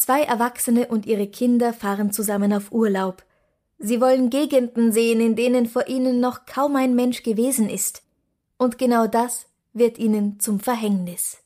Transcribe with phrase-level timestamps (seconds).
[0.00, 3.22] Zwei Erwachsene und ihre Kinder fahren zusammen auf Urlaub.
[3.78, 8.02] Sie wollen Gegenden sehen, in denen vor ihnen noch kaum ein Mensch gewesen ist.
[8.56, 11.36] Und genau das wird ihnen zum Verhängnis.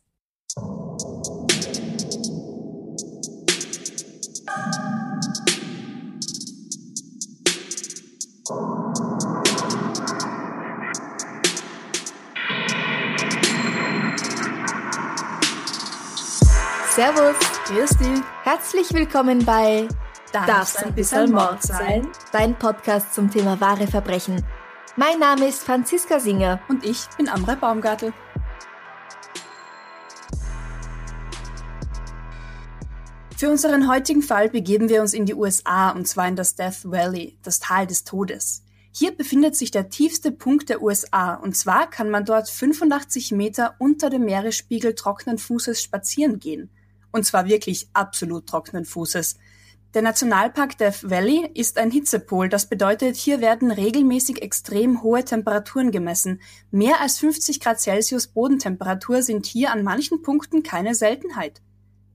[16.94, 18.20] Servus, grüß dich.
[18.42, 19.88] Herzlich willkommen bei
[20.32, 22.06] Darf's ein bisschen Mord sein?
[22.30, 24.44] Dein Podcast zum Thema wahre Verbrechen.
[24.96, 26.60] Mein Name ist Franziska Singer.
[26.68, 28.12] Und ich bin Amre Baumgartel.
[33.34, 36.84] Für unseren heutigen Fall begeben wir uns in die USA und zwar in das Death
[36.84, 38.62] Valley, das Tal des Todes.
[38.92, 43.74] Hier befindet sich der tiefste Punkt der USA und zwar kann man dort 85 Meter
[43.78, 46.70] unter dem Meeresspiegel trockenen Fußes spazieren gehen.
[47.14, 49.36] Und zwar wirklich absolut trockenen Fußes.
[49.94, 52.48] Der Nationalpark Death Valley ist ein Hitzepol.
[52.48, 56.40] Das bedeutet, hier werden regelmäßig extrem hohe Temperaturen gemessen.
[56.72, 61.62] Mehr als 50 Grad Celsius Bodentemperatur sind hier an manchen Punkten keine Seltenheit.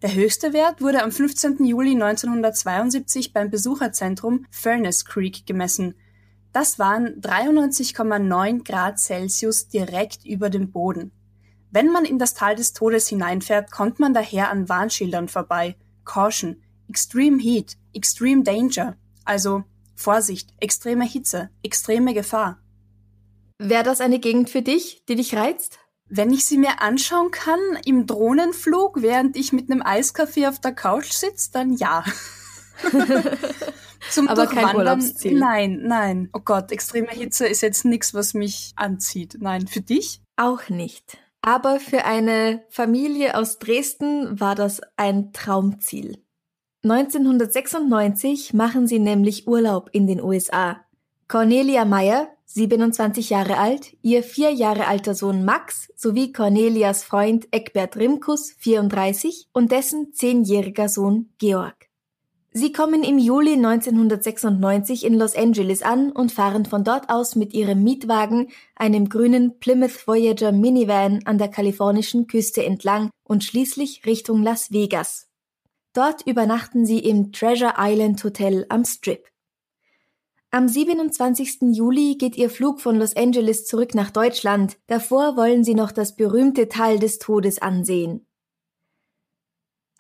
[0.02, 1.64] Der höchste Wert wurde am 15.
[1.64, 5.96] Juli 1972 beim Besucherzentrum Furnace Creek gemessen.
[6.52, 11.14] Das waren 93,9 Grad Celsius direkt über dem Boden.
[11.72, 15.76] Wenn man in das Tal des Todes hineinfährt, kommt man daher an Warnschildern vorbei.
[16.04, 18.98] Caution, Extreme Heat, Extreme Danger.
[19.24, 19.64] Also
[20.00, 22.58] Vorsicht, extreme Hitze, extreme Gefahr.
[23.60, 25.78] Wäre das eine Gegend für dich, die dich reizt?
[26.08, 30.72] Wenn ich sie mir anschauen kann im Drohnenflug, während ich mit einem Eiskaffee auf der
[30.74, 32.06] Couch sitze, dann ja.
[34.10, 35.38] Zum Aber kein Urlaubsziel.
[35.38, 36.30] Nein, nein.
[36.32, 39.38] Oh Gott, extreme Hitze ist jetzt nichts, was mich anzieht.
[39.40, 40.22] Nein, für dich?
[40.38, 41.18] Auch nicht.
[41.42, 46.24] Aber für eine Familie aus Dresden war das ein Traumziel.
[46.84, 50.80] 1996 machen sie nämlich Urlaub in den USA.
[51.28, 57.98] Cornelia Meyer, 27 Jahre alt, ihr vier Jahre alter Sohn Max sowie Cornelias Freund Eckbert
[57.98, 61.89] Rimkus, 34, und dessen zehnjähriger Sohn Georg.
[62.52, 67.54] Sie kommen im Juli 1996 in Los Angeles an und fahren von dort aus mit
[67.54, 74.42] ihrem Mietwagen, einem grünen Plymouth Voyager Minivan an der kalifornischen Küste entlang und schließlich Richtung
[74.42, 75.28] Las Vegas.
[75.94, 79.28] Dort übernachten sie im Treasure Island Hotel am Strip.
[80.50, 81.60] Am 27.
[81.74, 84.78] Juli geht ihr Flug von Los Angeles zurück nach Deutschland.
[84.88, 88.26] Davor wollen sie noch das berühmte Tal des Todes ansehen.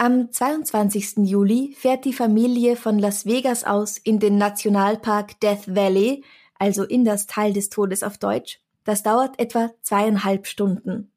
[0.01, 1.25] Am 22.
[1.25, 6.23] Juli fährt die Familie von Las Vegas aus in den Nationalpark Death Valley,
[6.57, 8.61] also in das Tal des Todes auf Deutsch.
[8.85, 11.11] Das dauert etwa zweieinhalb Stunden.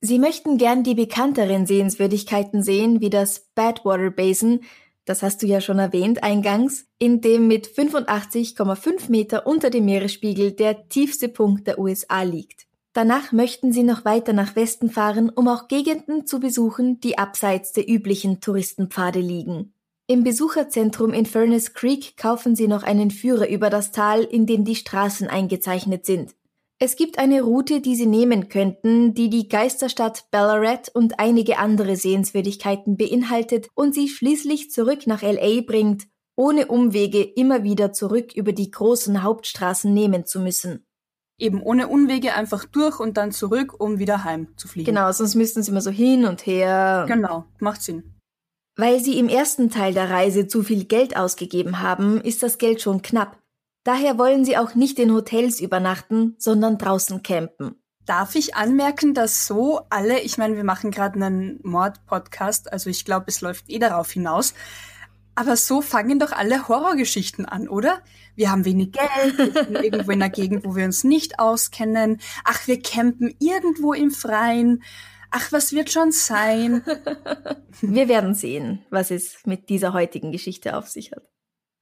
[0.00, 4.60] Sie möchten gern die bekannteren Sehenswürdigkeiten sehen, wie das Badwater Basin,
[5.04, 10.52] das hast du ja schon erwähnt eingangs, in dem mit 85,5 Meter unter dem Meeresspiegel
[10.52, 12.68] der tiefste Punkt der USA liegt.
[12.94, 17.72] Danach möchten sie noch weiter nach Westen fahren, um auch Gegenden zu besuchen, die abseits
[17.72, 19.72] der üblichen Touristenpfade liegen.
[20.06, 24.64] Im Besucherzentrum in Furnace Creek kaufen sie noch einen Führer über das Tal, in dem
[24.64, 26.34] die Straßen eingezeichnet sind.
[26.78, 31.96] Es gibt eine Route, die sie nehmen könnten, die die Geisterstadt Ballarat und einige andere
[31.96, 38.52] Sehenswürdigkeiten beinhaltet und sie schließlich zurück nach LA bringt, ohne Umwege immer wieder zurück über
[38.52, 40.84] die großen Hauptstraßen nehmen zu müssen
[41.42, 44.86] eben ohne Unwege einfach durch und dann zurück, um wieder heim zu fliegen.
[44.86, 47.04] Genau, sonst müssten sie immer so hin und her.
[47.08, 48.14] Genau, macht Sinn.
[48.76, 52.80] Weil sie im ersten Teil der Reise zu viel Geld ausgegeben haben, ist das Geld
[52.80, 53.38] schon knapp.
[53.84, 57.74] Daher wollen sie auch nicht in Hotels übernachten, sondern draußen campen.
[58.06, 63.04] Darf ich anmerken, dass so alle, ich meine, wir machen gerade einen Mord-Podcast, also ich
[63.04, 64.54] glaube, es läuft eh darauf hinaus,
[65.34, 68.02] aber so fangen doch alle Horrorgeschichten an, oder?
[68.34, 72.20] Wir haben wenig Geld, wir sind irgendwo in einer Gegend, wo wir uns nicht auskennen.
[72.44, 74.82] Ach, wir campen irgendwo im Freien.
[75.30, 76.82] Ach, was wird schon sein?
[77.80, 81.26] Wir werden sehen, was es mit dieser heutigen Geschichte auf sich hat.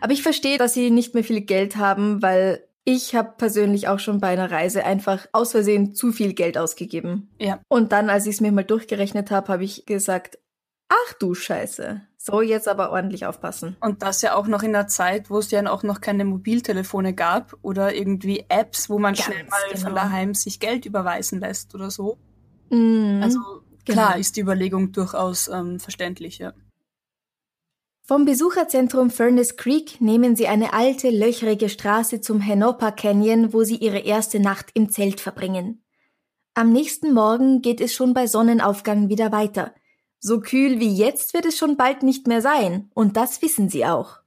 [0.01, 3.99] Aber ich verstehe, dass sie nicht mehr viel Geld haben, weil Ich habe persönlich auch
[3.99, 7.31] schon bei einer Reise einfach aus Versehen zu viel Geld ausgegeben.
[7.39, 7.61] Ja.
[7.69, 10.39] Und dann, als ich es mir mal durchgerechnet habe, habe ich gesagt,
[10.89, 12.03] ach du Scheiße.
[12.23, 13.79] So, jetzt aber ordentlich aufpassen.
[13.81, 17.15] Und das ja auch noch in einer Zeit, wo es ja auch noch keine Mobiltelefone
[17.15, 19.85] gab oder irgendwie Apps, wo man Ganz schnell mal genau.
[19.85, 22.19] von daheim sich Geld überweisen lässt oder so.
[22.69, 23.21] Mhm.
[23.23, 23.39] Also
[23.87, 24.21] klar Genau.
[24.21, 26.53] ist die Überlegung durchaus ähm, verständlich, ja.
[28.03, 33.77] Vom Besucherzentrum Furnace Creek nehmen sie eine alte, löchrige Straße zum Henopa Canyon, wo sie
[33.77, 35.83] ihre erste Nacht im Zelt verbringen.
[36.53, 39.73] Am nächsten Morgen geht es schon bei Sonnenaufgang wieder weiter.
[40.21, 43.87] So kühl wie jetzt wird es schon bald nicht mehr sein, und das wissen sie
[43.87, 44.19] auch.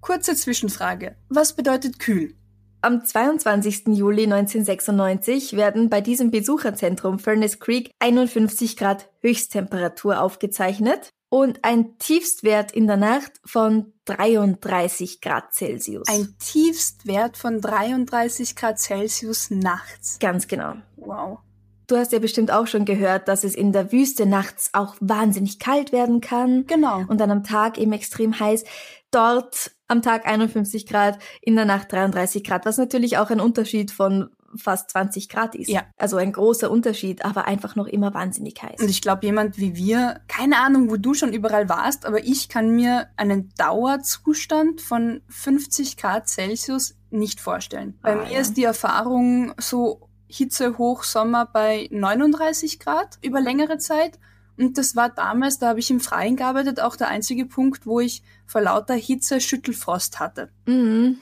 [0.00, 1.16] Kurze Zwischenfrage.
[1.28, 2.34] Was bedeutet kühl?
[2.80, 3.88] Am 22.
[3.88, 12.72] Juli 1996 werden bei diesem Besucherzentrum Furnace Creek 51 Grad Höchsttemperatur aufgezeichnet und ein Tiefstwert
[12.72, 16.06] in der Nacht von 33 Grad Celsius.
[16.08, 20.18] Ein Tiefstwert von 33 Grad Celsius nachts.
[20.18, 20.76] Ganz genau.
[20.96, 21.40] Wow.
[21.88, 25.58] Du hast ja bestimmt auch schon gehört, dass es in der Wüste nachts auch wahnsinnig
[25.60, 27.04] kalt werden kann Genau.
[27.08, 28.64] und dann am Tag eben extrem heiß.
[29.12, 33.92] Dort am Tag 51 Grad, in der Nacht 33 Grad, was natürlich auch ein Unterschied
[33.92, 35.68] von fast 20 Grad ist.
[35.68, 35.82] Ja.
[35.96, 38.80] Also ein großer Unterschied, aber einfach noch immer wahnsinnig heiß.
[38.80, 42.48] Und ich glaube, jemand wie wir, keine Ahnung, wo du schon überall warst, aber ich
[42.48, 47.98] kann mir einen Dauerzustand von 50 Grad Celsius nicht vorstellen.
[48.02, 48.40] Bei Ah, mir ja.
[48.40, 54.18] ist die Erfahrung so Hitze Hochsommer bei 39 Grad über längere Zeit.
[54.58, 58.00] Und das war damals, da habe ich im Freien gearbeitet, auch der einzige Punkt, wo
[58.00, 60.50] ich vor lauter Hitze Schüttelfrost hatte.
[60.66, 61.18] Mhm.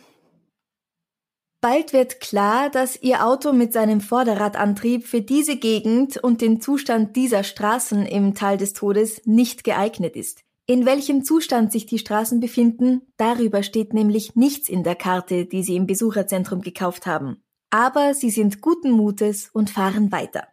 [1.60, 7.16] Bald wird klar, dass Ihr Auto mit seinem Vorderradantrieb für diese Gegend und den Zustand
[7.16, 10.42] dieser Straßen im Tal des Todes nicht geeignet ist.
[10.66, 15.62] In welchem Zustand sich die Straßen befinden, darüber steht nämlich nichts in der Karte, die
[15.62, 17.43] Sie im Besucherzentrum gekauft haben.
[17.74, 20.46] Aber Sie sind guten Mutes und fahren weiter.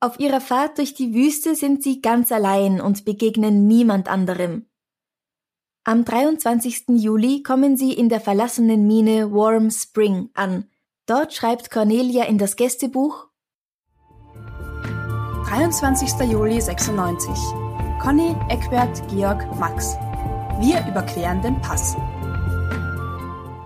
[0.00, 4.64] Auf Ihrer Fahrt durch die Wüste sind Sie ganz allein und begegnen niemand anderem.
[5.84, 6.84] Am 23.
[6.96, 10.64] Juli kommen sie in der verlassenen Mine Warm Spring an.
[11.04, 13.26] Dort schreibt Cornelia in das Gästebuch
[15.44, 16.20] 23.
[16.30, 17.28] Juli 96.
[18.00, 19.94] Conny, Eckbert, Georg, Max.
[20.58, 21.96] Wir überqueren den Pass.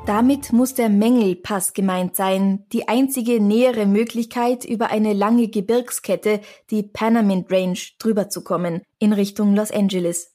[0.06, 6.82] Damit muss der Mengelpass gemeint sein, die einzige nähere Möglichkeit, über eine lange Gebirgskette, die
[6.82, 10.34] Panamint Range, drüber zu kommen, in Richtung Los Angeles.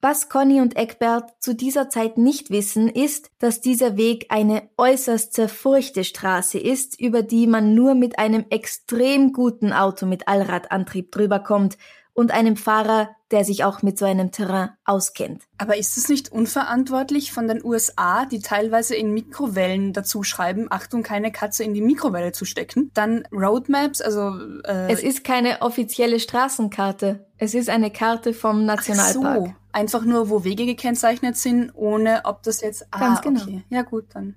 [0.00, 5.34] Was Conny und Eckbert zu dieser Zeit nicht wissen, ist, dass dieser Weg eine äußerst
[5.34, 11.40] zerfurchte Straße ist, über die man nur mit einem extrem guten Auto mit Allradantrieb drüber
[11.40, 11.76] kommt
[12.14, 15.44] und einem Fahrer, der sich auch mit so einem Terrain auskennt.
[15.56, 21.02] Aber ist es nicht unverantwortlich von den USA, die teilweise in Mikrowellen dazu schreiben, Achtung,
[21.02, 22.90] keine Katze in die Mikrowelle zu stecken?
[22.92, 27.26] Dann Roadmaps, also äh, Es ist keine offizielle Straßenkarte.
[27.38, 29.46] Es ist eine Karte vom Nationalpark.
[29.46, 33.42] so, einfach nur, wo Wege gekennzeichnet sind, ohne ob das jetzt ah, Ganz genau.
[33.42, 33.64] okay.
[33.70, 34.36] Ja gut, dann.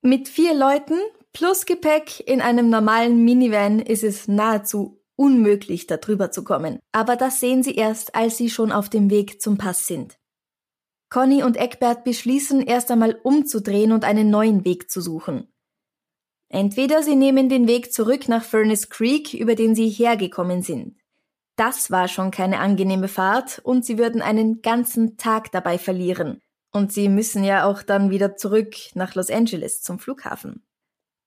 [0.00, 0.98] Mit vier Leuten
[1.32, 6.80] plus Gepäck in einem normalen Minivan ist es nahezu unmöglich, da drüber zu kommen.
[6.90, 10.18] Aber das sehen sie erst, als sie schon auf dem Weg zum Pass sind.
[11.10, 15.46] Conny und Eckbert beschließen erst einmal umzudrehen und einen neuen Weg zu suchen.
[16.48, 20.98] Entweder sie nehmen den Weg zurück nach Furnace Creek, über den sie hergekommen sind.
[21.56, 26.40] Das war schon keine angenehme Fahrt und sie würden einen ganzen Tag dabei verlieren.
[26.72, 30.64] Und sie müssen ja auch dann wieder zurück nach Los Angeles zum Flughafen.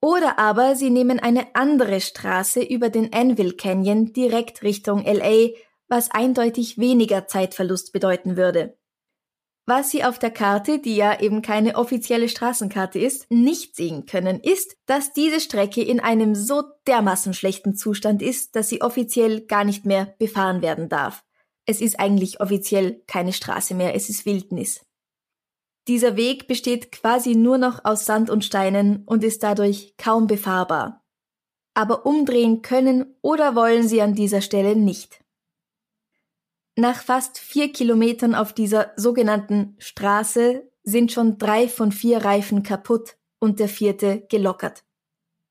[0.05, 5.47] Oder aber sie nehmen eine andere Straße über den Anvil Canyon direkt Richtung LA,
[5.87, 8.77] was eindeutig weniger Zeitverlust bedeuten würde.
[9.65, 14.39] Was Sie auf der Karte, die ja eben keine offizielle Straßenkarte ist, nicht sehen können,
[14.39, 19.63] ist, dass diese Strecke in einem so dermaßen schlechten Zustand ist, dass sie offiziell gar
[19.63, 21.23] nicht mehr befahren werden darf.
[21.65, 24.85] Es ist eigentlich offiziell keine Straße mehr, es ist Wildnis.
[25.87, 31.03] Dieser Weg besteht quasi nur noch aus Sand und Steinen und ist dadurch kaum befahrbar.
[31.75, 35.23] Aber umdrehen können oder wollen sie an dieser Stelle nicht.
[36.75, 43.17] Nach fast vier Kilometern auf dieser sogenannten Straße sind schon drei von vier Reifen kaputt
[43.39, 44.83] und der vierte gelockert.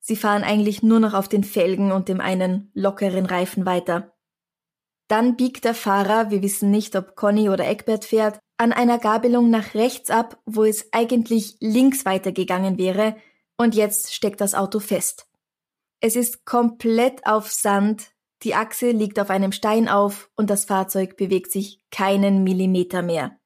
[0.00, 4.12] Sie fahren eigentlich nur noch auf den Felgen und dem einen lockeren Reifen weiter.
[5.09, 9.50] Dann biegt der Fahrer, wir wissen nicht, ob Conny oder Eckbert fährt, an einer Gabelung
[9.50, 13.16] nach rechts ab, wo es eigentlich links weitergegangen wäre,
[13.56, 15.28] und jetzt steckt das Auto fest.
[16.00, 21.16] Es ist komplett auf Sand, die Achse liegt auf einem Stein auf und das Fahrzeug
[21.16, 23.38] bewegt sich keinen Millimeter mehr.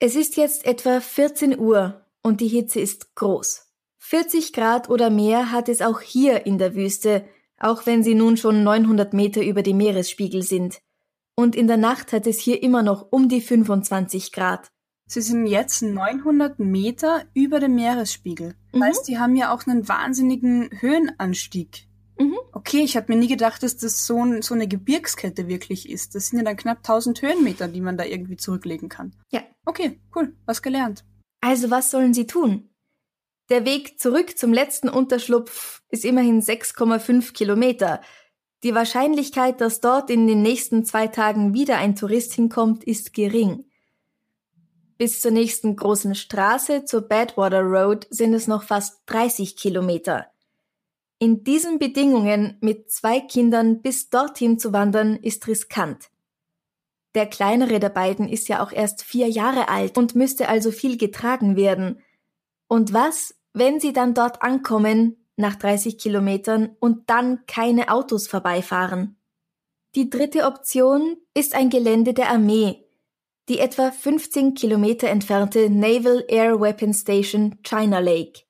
[0.00, 3.68] Es ist jetzt etwa 14 Uhr Und die Hitze ist groß.
[3.98, 7.24] 40 Grad oder mehr hat es auch hier in der Wüste,
[7.58, 10.80] auch wenn sie nun schon 900 Meter über dem Meeresspiegel sind.
[11.34, 14.68] Und in der Nacht hat es hier immer noch um die 25 Grad.
[15.06, 18.54] Sie sind jetzt 900 Meter über dem Meeresspiegel.
[18.72, 18.82] Mhm.
[18.82, 21.86] Heißt, die haben ja auch einen wahnsinnigen Höhenanstieg.
[22.18, 22.38] Mhm.
[22.52, 26.14] Okay, ich habe mir nie gedacht, dass das so, ein, so, eine Gebirgskette wirklich ist.
[26.14, 29.14] Das sind ja dann knapp 1000 Höhenmeter, die man da irgendwie zurücklegen kann.
[29.30, 29.42] Ja.
[29.64, 31.04] Okay, cool, was gelernt.
[31.40, 32.70] Also was sollen sie tun?
[33.48, 38.00] Der Weg zurück zum letzten Unterschlupf ist immerhin 6,5 Kilometer.
[38.62, 43.64] Die Wahrscheinlichkeit, dass dort in den nächsten zwei Tagen wieder ein Tourist hinkommt, ist gering.
[44.98, 50.26] Bis zur nächsten großen Straße, zur Badwater Road, sind es noch fast 30 Kilometer.
[51.18, 56.10] In diesen Bedingungen mit zwei Kindern bis dorthin zu wandern, ist riskant.
[57.14, 60.96] Der kleinere der beiden ist ja auch erst vier Jahre alt und müsste also viel
[60.96, 62.00] getragen werden.
[62.68, 69.16] Und was, wenn sie dann dort ankommen, nach 30 Kilometern, und dann keine Autos vorbeifahren?
[69.94, 72.86] Die dritte Option ist ein Gelände der Armee,
[73.48, 78.44] die etwa 15 Kilometer entfernte Naval Air Weapon Station China Lake.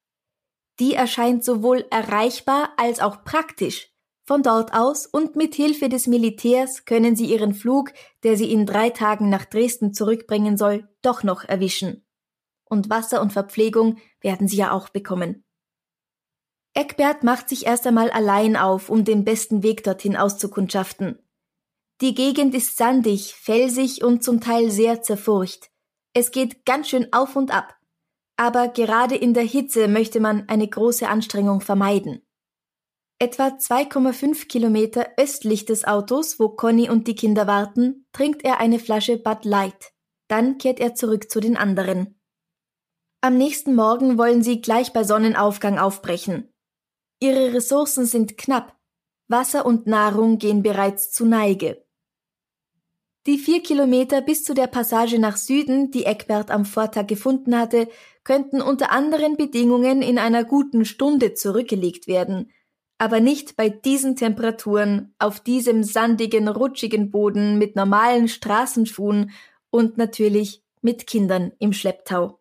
[0.78, 3.90] Die erscheint sowohl erreichbar als auch praktisch.
[4.24, 8.66] Von dort aus und mit Hilfe des Militärs können sie ihren Flug, der sie in
[8.66, 12.06] drei Tagen nach Dresden zurückbringen soll, doch noch erwischen.
[12.64, 15.44] Und Wasser und Verpflegung werden sie ja auch bekommen.
[16.74, 21.18] Eckbert macht sich erst einmal allein auf, um den besten Weg dorthin auszukundschaften.
[22.00, 25.70] Die Gegend ist sandig, felsig und zum Teil sehr zerfurcht.
[26.14, 27.76] Es geht ganz schön auf und ab.
[28.36, 32.26] Aber gerade in der Hitze möchte man eine große Anstrengung vermeiden.
[33.18, 38.80] Etwa 2,5 Kilometer östlich des Autos, wo Conny und die Kinder warten, trinkt er eine
[38.80, 39.92] Flasche Bud Light.
[40.26, 42.18] Dann kehrt er zurück zu den anderen.
[43.20, 46.51] Am nächsten Morgen wollen sie gleich bei Sonnenaufgang aufbrechen.
[47.22, 48.76] Ihre Ressourcen sind knapp.
[49.28, 51.80] Wasser und Nahrung gehen bereits zu Neige.
[53.26, 57.86] Die vier Kilometer bis zu der Passage nach Süden, die Eckbert am Vortag gefunden hatte,
[58.24, 62.50] könnten unter anderen Bedingungen in einer guten Stunde zurückgelegt werden,
[62.98, 69.30] aber nicht bei diesen Temperaturen, auf diesem sandigen, rutschigen Boden mit normalen Straßenschuhen
[69.70, 72.40] und natürlich mit Kindern im Schlepptau.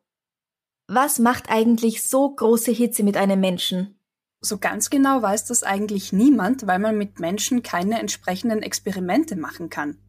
[0.87, 4.00] Was macht eigentlich so große Hitze mit einem Menschen?
[4.43, 9.69] So ganz genau weiß das eigentlich niemand, weil man mit Menschen keine entsprechenden Experimente machen
[9.69, 9.99] kann.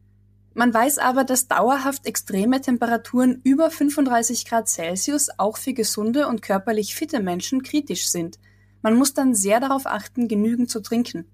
[0.55, 6.41] Man weiß aber, dass dauerhaft extreme Temperaturen über 35 Grad Celsius auch für gesunde und
[6.41, 8.39] körperlich fitte Menschen kritisch sind.
[8.81, 11.25] Man muss dann sehr darauf achten, genügend zu trinken.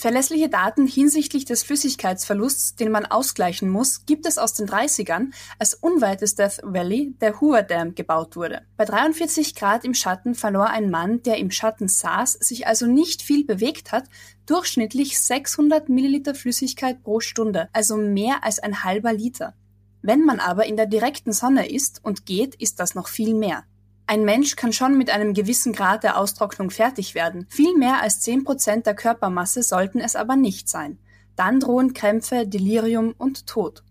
[0.00, 5.26] Verlässliche Daten hinsichtlich des Flüssigkeitsverlusts, den man ausgleichen muss, gibt es aus den 30ern,
[5.58, 8.62] als unweit des Death Valley der Hoover Dam gebaut wurde.
[8.78, 13.20] Bei 43 Grad im Schatten verlor ein Mann, der im Schatten saß, sich also nicht
[13.20, 14.04] viel bewegt hat,
[14.46, 19.52] durchschnittlich 600 Milliliter Flüssigkeit pro Stunde, also mehr als ein halber Liter.
[20.00, 23.64] Wenn man aber in der direkten Sonne ist und geht, ist das noch viel mehr.
[24.10, 27.46] Ein Mensch kann schon mit einem gewissen Grad der Austrocknung fertig werden.
[27.48, 30.98] Viel mehr als 10% der Körpermasse sollten es aber nicht sein.
[31.36, 33.84] Dann drohen Krämpfe, Delirium und Tod.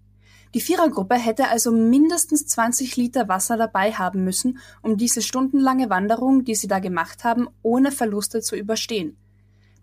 [0.54, 6.44] Die Vierergruppe hätte also mindestens 20 Liter Wasser dabei haben müssen, um diese stundenlange Wanderung,
[6.44, 9.16] die sie da gemacht haben, ohne Verluste zu überstehen.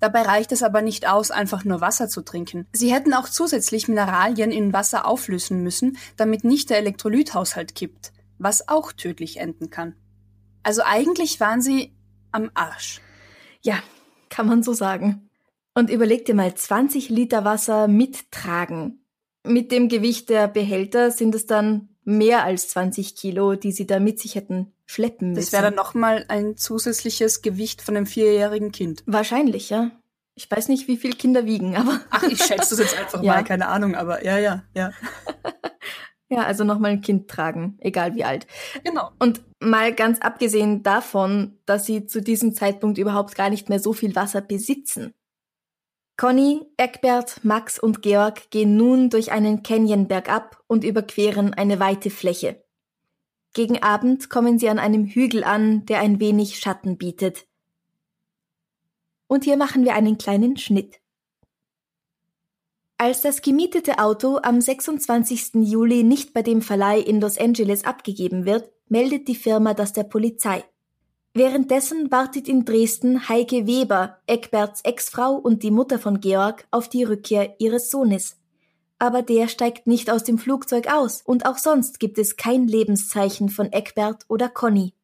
[0.00, 2.66] Dabei reicht es aber nicht aus, einfach nur Wasser zu trinken.
[2.74, 8.68] Sie hätten auch zusätzlich Mineralien in Wasser auflösen müssen, damit nicht der Elektrolythaushalt kippt, was
[8.68, 9.94] auch tödlich enden kann.
[10.66, 11.96] Also eigentlich waren sie
[12.32, 13.00] am Arsch.
[13.62, 13.78] Ja,
[14.30, 15.30] kann man so sagen.
[15.74, 19.06] Und überleg dir mal 20 Liter Wasser mittragen.
[19.44, 24.00] Mit dem Gewicht der Behälter sind es dann mehr als 20 Kilo, die sie da
[24.00, 25.40] mit sich hätten schleppen müssen.
[25.40, 29.04] Das wäre dann nochmal ein zusätzliches Gewicht von einem vierjährigen Kind.
[29.06, 29.92] Wahrscheinlich, ja.
[30.34, 32.00] Ich weiß nicht, wie viel Kinder wiegen, aber.
[32.10, 33.34] Ach, ich schätze das jetzt einfach ja.
[33.34, 34.90] mal, keine Ahnung, aber ja, ja, ja.
[36.28, 38.48] Ja, also nochmal ein Kind tragen, egal wie alt.
[38.82, 39.10] Genau.
[39.20, 43.92] Und mal ganz abgesehen davon, dass sie zu diesem Zeitpunkt überhaupt gar nicht mehr so
[43.92, 45.14] viel Wasser besitzen.
[46.16, 52.08] Conny, Eckbert, Max und Georg gehen nun durch einen Canyon bergab und überqueren eine weite
[52.08, 52.64] Fläche.
[53.52, 57.46] Gegen Abend kommen sie an einem Hügel an, der ein wenig Schatten bietet.
[59.26, 61.00] Und hier machen wir einen kleinen Schnitt.
[62.98, 65.54] Als das gemietete Auto am 26.
[65.54, 70.04] Juli nicht bei dem Verleih in Los Angeles abgegeben wird, meldet die Firma das der
[70.04, 70.64] Polizei.
[71.34, 77.04] Währenddessen wartet in Dresden Heike Weber, Eckberts Ex-Frau und die Mutter von Georg, auf die
[77.04, 78.38] Rückkehr ihres Sohnes.
[78.98, 83.50] Aber der steigt nicht aus dem Flugzeug aus und auch sonst gibt es kein Lebenszeichen
[83.50, 84.94] von Eckbert oder Conny.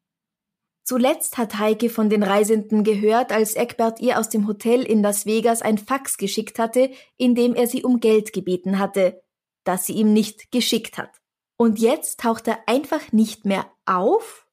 [0.83, 5.25] Zuletzt hat Heike von den Reisenden gehört, als Eckbert ihr aus dem Hotel in Las
[5.25, 9.21] Vegas ein Fax geschickt hatte, in dem er sie um Geld gebeten hatte,
[9.63, 11.22] das sie ihm nicht geschickt hat.
[11.57, 14.47] Und jetzt taucht er einfach nicht mehr auf?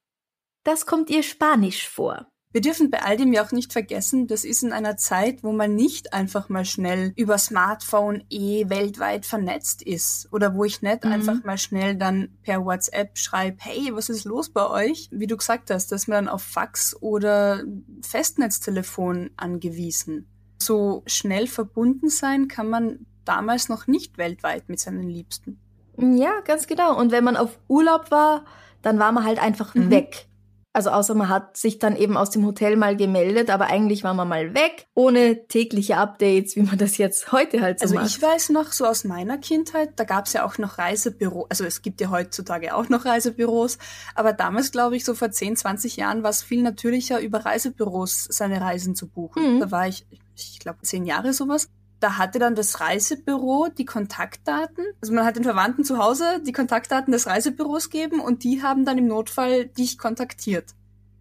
[0.63, 2.27] Das kommt ihr spanisch vor.
[2.53, 5.53] Wir dürfen bei all dem ja auch nicht vergessen, das ist in einer Zeit, wo
[5.53, 11.05] man nicht einfach mal schnell über Smartphone eh weltweit vernetzt ist oder wo ich nicht
[11.05, 11.11] mhm.
[11.13, 15.07] einfach mal schnell dann per WhatsApp schreibe, hey, was ist los bei euch?
[15.11, 17.63] Wie du gesagt hast, dass man dann auf Fax oder
[18.01, 20.27] Festnetztelefon angewiesen.
[20.61, 25.61] So schnell verbunden sein kann man damals noch nicht weltweit mit seinen Liebsten.
[26.01, 26.97] Ja, ganz genau.
[26.97, 28.43] Und wenn man auf Urlaub war,
[28.81, 29.91] dann war man halt einfach mhm.
[29.91, 30.27] weg.
[30.73, 34.13] Also außer man hat sich dann eben aus dem Hotel mal gemeldet, aber eigentlich war
[34.13, 38.03] man mal weg, ohne tägliche Updates, wie man das jetzt heute halt so also macht.
[38.05, 41.47] Also ich weiß noch, so aus meiner Kindheit, da gab es ja auch noch Reisebüros,
[41.49, 43.79] also es gibt ja heutzutage auch noch Reisebüros,
[44.15, 48.27] aber damals, glaube ich, so vor 10, 20 Jahren war es viel natürlicher, über Reisebüros
[48.29, 49.55] seine Reisen zu buchen.
[49.55, 49.59] Mhm.
[49.59, 50.05] Da war ich,
[50.35, 51.67] ich glaube, zehn Jahre sowas
[52.01, 54.85] da hatte dann das Reisebüro die Kontaktdaten.
[55.01, 58.83] Also man hat den Verwandten zu Hause die Kontaktdaten des Reisebüros gegeben und die haben
[58.85, 60.71] dann im Notfall dich kontaktiert.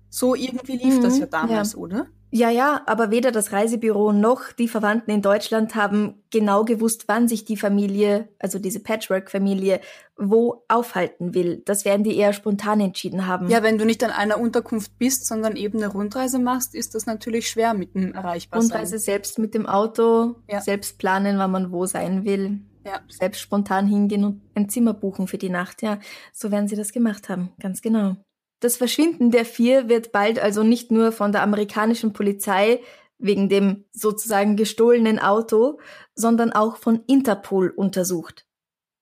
[0.09, 1.79] So irgendwie lief mhm, das ja damals, ja.
[1.79, 2.07] oder?
[2.33, 7.27] Ja, ja, aber weder das Reisebüro noch die Verwandten in Deutschland haben genau gewusst, wann
[7.27, 9.81] sich die Familie, also diese Patchwork-Familie,
[10.21, 11.63] wo aufhalten will.
[11.65, 13.49] Das werden die eher spontan entschieden haben.
[13.49, 17.07] Ja, wenn du nicht an einer Unterkunft bist, sondern eben eine Rundreise machst, ist das
[17.07, 18.71] natürlich schwer mit dem Erreichbarsein.
[18.71, 20.61] Rundreise selbst mit dem Auto, ja.
[20.61, 22.61] selbst planen, wann man wo sein will.
[22.85, 23.01] Ja.
[23.09, 25.99] Selbst spontan hingehen und ein Zimmer buchen für die Nacht, ja.
[26.33, 28.17] So werden sie das gemacht haben, ganz genau.
[28.61, 32.81] Das Verschwinden der vier wird bald also nicht nur von der amerikanischen Polizei
[33.19, 35.79] wegen dem sozusagen gestohlenen Auto,
[36.15, 38.47] sondern auch von Interpol untersucht.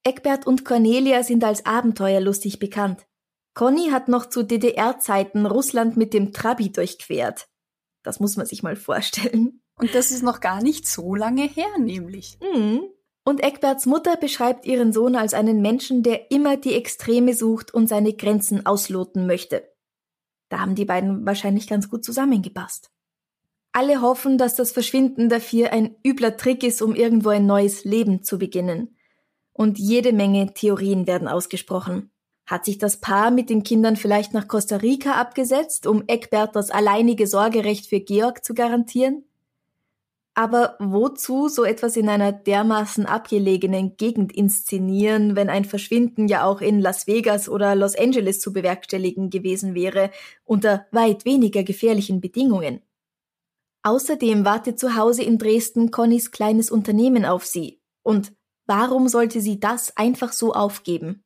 [0.03, 3.05] Eckbert und Cornelia sind als abenteuerlustig bekannt.
[3.53, 7.49] Conny hat noch zu DDR-Zeiten Russland mit dem Trabi durchquert.
[8.03, 9.61] Das muss man sich mal vorstellen.
[9.75, 12.37] Und das ist noch gar nicht so lange her, nämlich.
[12.41, 12.81] Mhm.
[13.25, 17.87] Und Eckberts Mutter beschreibt ihren Sohn als einen Menschen, der immer die Extreme sucht und
[17.87, 19.69] seine Grenzen ausloten möchte.
[20.49, 22.91] Da haben die beiden wahrscheinlich ganz gut zusammengepasst.
[23.71, 27.85] Alle hoffen, dass das Verschwinden der vier ein übler Trick ist, um irgendwo ein neues
[27.85, 28.95] Leben zu beginnen.
[29.59, 32.11] Und jede Menge Theorien werden ausgesprochen.
[32.45, 36.71] Hat sich das Paar mit den Kindern vielleicht nach Costa Rica abgesetzt, um Eckbert das
[36.71, 39.25] alleinige Sorgerecht für Georg zu garantieren?
[40.33, 46.61] Aber wozu so etwas in einer dermaßen abgelegenen Gegend inszenieren, wenn ein Verschwinden ja auch
[46.61, 50.09] in Las Vegas oder Los Angeles zu bewerkstelligen gewesen wäre,
[50.45, 52.81] unter weit weniger gefährlichen Bedingungen?
[53.83, 57.81] Außerdem wartet zu Hause in Dresden Connys kleines Unternehmen auf sie.
[58.03, 58.31] Und
[58.69, 61.23] warum sollte sie das einfach so aufgeben?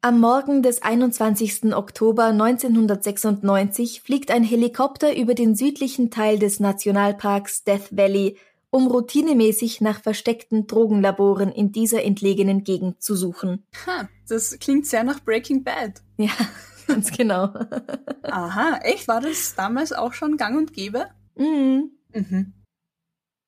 [0.00, 1.74] Am Morgen des 21.
[1.74, 8.36] Oktober 1996 fliegt ein Helikopter über den südlichen Teil des Nationalparks Death Valley,
[8.70, 13.66] um routinemäßig nach versteckten Drogenlaboren in dieser entlegenen Gegend zu suchen.
[13.86, 16.02] Ha, das klingt sehr nach Breaking Bad.
[16.18, 16.32] Ja,
[16.86, 17.52] ganz genau.
[18.22, 19.08] Aha, echt?
[19.08, 21.08] War das damals auch schon gang und gäbe?
[21.34, 21.90] Mhm.
[22.12, 22.52] mhm.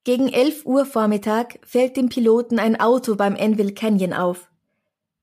[0.07, 4.53] Gegen 11 Uhr Vormittag fällt dem Piloten ein Auto beim Enville Canyon auf.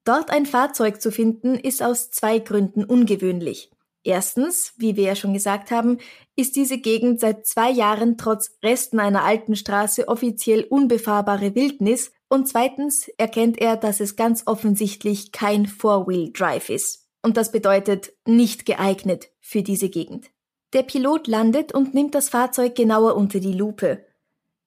[0.03, 3.71] Dort ein Fahrzeug zu finden, ist aus zwei Gründen ungewöhnlich.
[4.03, 5.99] Erstens, wie wir ja schon gesagt haben,
[6.35, 12.49] ist diese Gegend seit zwei Jahren trotz Resten einer alten Straße offiziell unbefahrbare Wildnis und
[12.49, 17.07] zweitens erkennt er, dass es ganz offensichtlich kein Four-Wheel-Drive ist.
[17.21, 20.29] Und das bedeutet nicht geeignet für diese Gegend.
[20.73, 24.03] Der Pilot landet und nimmt das Fahrzeug genauer unter die Lupe.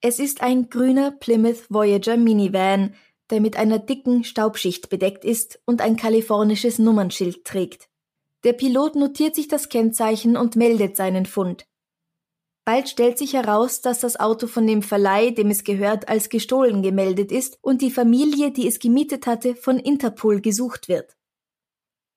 [0.08, 2.94] Es ist ein grüner Plymouth Voyager Minivan,
[3.28, 7.88] der mit einer dicken Staubschicht bedeckt ist und ein kalifornisches Nummernschild trägt.
[8.44, 11.66] Der Pilot notiert sich das Kennzeichen und meldet seinen Fund.
[12.64, 16.84] Bald stellt sich heraus, dass das Auto von dem Verleih, dem es gehört, als gestohlen
[16.84, 21.15] gemeldet ist und die Familie, die es gemietet hatte, von Interpol gesucht wird.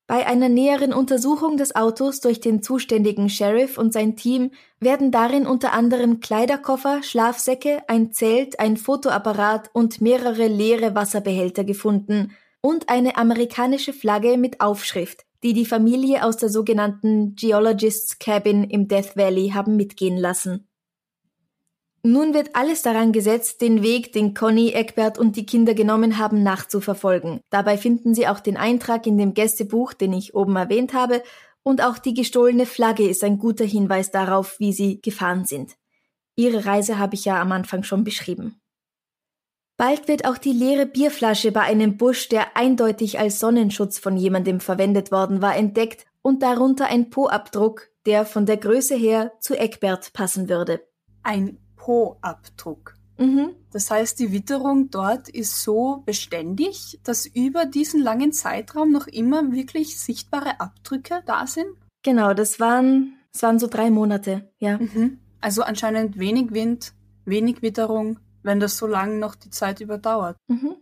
[0.09, 5.45] Bei einer näheren Untersuchung des Autos durch den zuständigen Sheriff und sein Team werden darin
[5.45, 13.17] unter anderem Kleiderkoffer, Schlafsäcke, ein Zelt, ein Fotoapparat und mehrere leere Wasserbehälter gefunden und eine
[13.17, 19.51] amerikanische Flagge mit Aufschrift, die die Familie aus der sogenannten Geologists Cabin im Death Valley
[19.53, 20.68] haben mitgehen lassen.
[22.01, 26.43] Nun wird alles daran gesetzt, den Weg, den Conny, Eckbert und die Kinder genommen haben,
[26.43, 27.41] nachzuverfolgen.
[27.49, 31.21] Dabei finden sie auch den Eintrag in dem Gästebuch, den ich oben erwähnt habe,
[31.61, 35.75] und auch die gestohlene Flagge ist ein guter Hinweis darauf, wie sie gefahren sind.
[36.35, 38.61] Ihre Reise habe ich ja am Anfang schon beschrieben.
[39.75, 44.61] Bald wird auch die leere Bierflasche bei einem Busch, der eindeutig als Sonnenschutz von jemandem
[44.61, 50.13] verwendet worden war, entdeckt und darunter ein Po-Abdruck, der von der Größe her zu Eckbert
[50.13, 50.81] passen würde.
[51.23, 52.93] Ein Po-Abdruck.
[53.17, 53.55] Mhm.
[53.71, 59.51] Das heißt, die Witterung dort ist so beständig, dass über diesen langen Zeitraum noch immer
[59.51, 61.67] wirklich sichtbare Abdrücke da sind?
[62.03, 64.77] Genau, das waren, das waren so drei Monate, ja.
[64.77, 65.19] Mhm.
[65.41, 66.93] Also anscheinend wenig Wind,
[67.25, 70.37] wenig Witterung, wenn das so lange noch die Zeit überdauert.
[70.47, 70.75] Mhm.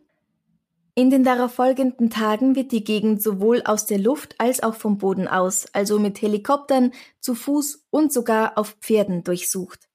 [0.94, 5.28] In den darauffolgenden Tagen wird die Gegend sowohl aus der Luft als auch vom Boden
[5.28, 9.87] aus, also mit Helikoptern, zu Fuß und sogar auf Pferden durchsucht.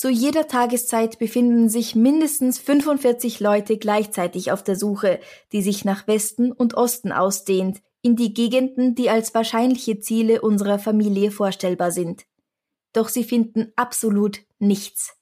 [0.00, 5.20] Zu jeder Tageszeit befinden sich mindestens 45 Leute gleichzeitig auf der Suche,
[5.52, 10.78] die sich nach Westen und Osten ausdehnt, in die Gegenden, die als wahrscheinliche Ziele unserer
[10.78, 12.24] Familie vorstellbar sind.
[12.94, 15.18] Doch sie finden absolut nichts.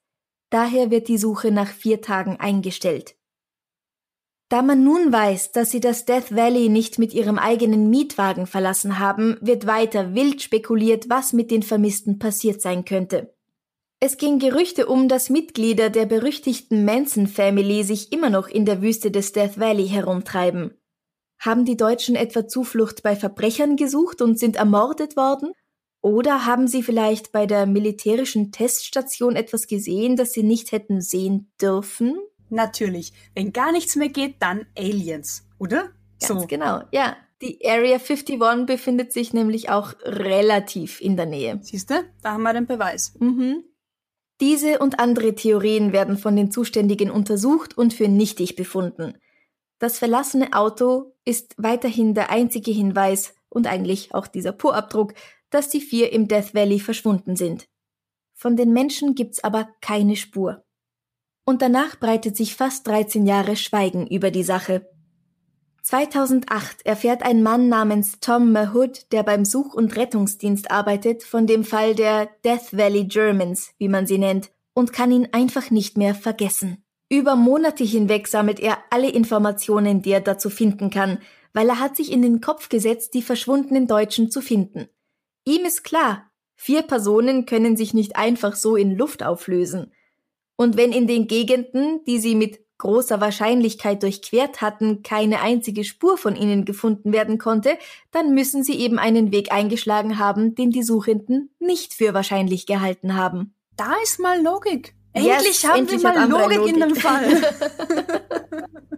[0.48, 3.16] Daher wird die Suche nach vier Tagen eingestellt.
[4.48, 9.00] Da man nun weiß, dass sie das Death Valley nicht mit ihrem eigenen Mietwagen verlassen
[9.00, 13.34] haben, wird weiter wild spekuliert, was mit den Vermissten passiert sein könnte.
[14.00, 18.80] Es ging Gerüchte um, dass Mitglieder der berüchtigten Manson Family sich immer noch in der
[18.80, 20.72] Wüste des Death Valley herumtreiben.
[21.40, 25.52] Haben die Deutschen etwa Zuflucht bei Verbrechern gesucht und sind ermordet worden?
[26.00, 31.50] Oder haben sie vielleicht bei der militärischen Teststation etwas gesehen, das sie nicht hätten sehen
[31.60, 32.18] dürfen?
[32.50, 33.12] Natürlich.
[33.34, 35.90] Wenn gar nichts mehr geht, dann Aliens, oder?
[36.20, 36.46] Ganz so.
[36.46, 37.16] genau, ja.
[37.40, 41.60] Die Area 51 befindet sich nämlich auch relativ in der Nähe.
[41.62, 43.14] Siehste, da haben wir den Beweis.
[43.20, 43.64] Mhm.
[44.40, 49.14] Diese und andere Theorien werden von den Zuständigen untersucht und für nichtig befunden.
[49.78, 55.14] Das verlassene Auto ist weiterhin der einzige Hinweis und eigentlich auch dieser Po-Abdruck,
[55.50, 57.68] dass die vier im Death Valley verschwunden sind.
[58.34, 60.64] Von den Menschen gibt's aber keine Spur
[61.48, 64.86] und danach breitet sich fast 13 Jahre Schweigen über die Sache.
[65.88, 71.64] 2008 erfährt ein Mann namens Tom Mahood, der beim Such- und Rettungsdienst arbeitet, von dem
[71.64, 76.14] Fall der Death Valley Germans, wie man sie nennt, und kann ihn einfach nicht mehr
[76.14, 76.84] vergessen.
[77.08, 81.20] Über Monate hinweg sammelt er alle Informationen, die er dazu finden kann,
[81.54, 84.90] weil er hat sich in den Kopf gesetzt, die verschwundenen Deutschen zu finden.
[85.46, 89.90] Ihm ist klar, vier Personen können sich nicht einfach so in Luft auflösen.
[90.54, 96.16] Und wenn in den Gegenden, die sie mit großer Wahrscheinlichkeit durchquert hatten, keine einzige Spur
[96.16, 97.76] von ihnen gefunden werden konnte,
[98.10, 103.16] dann müssen sie eben einen Weg eingeschlagen haben, den die Suchenden nicht für wahrscheinlich gehalten
[103.16, 103.54] haben.
[103.76, 104.94] Da ist mal Logik.
[105.12, 107.42] Endlich yes, haben endlich wir mal Logik, Logik in dem Fall.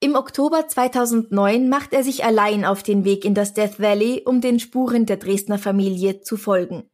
[0.00, 4.40] Im Oktober 2009 macht er sich allein auf den Weg in das Death Valley, um
[4.40, 6.90] den Spuren der Dresdner Familie zu folgen.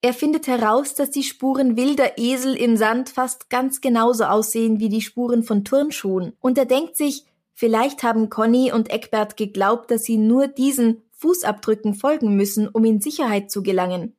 [0.00, 4.88] Er findet heraus, dass die Spuren wilder Esel im Sand fast ganz genauso aussehen wie
[4.88, 6.34] die Spuren von Turnschuhen.
[6.40, 11.94] Und er denkt sich, vielleicht haben Conny und Eckbert geglaubt, dass sie nur diesen Fußabdrücken
[11.94, 14.14] folgen müssen, um in Sicherheit zu gelangen.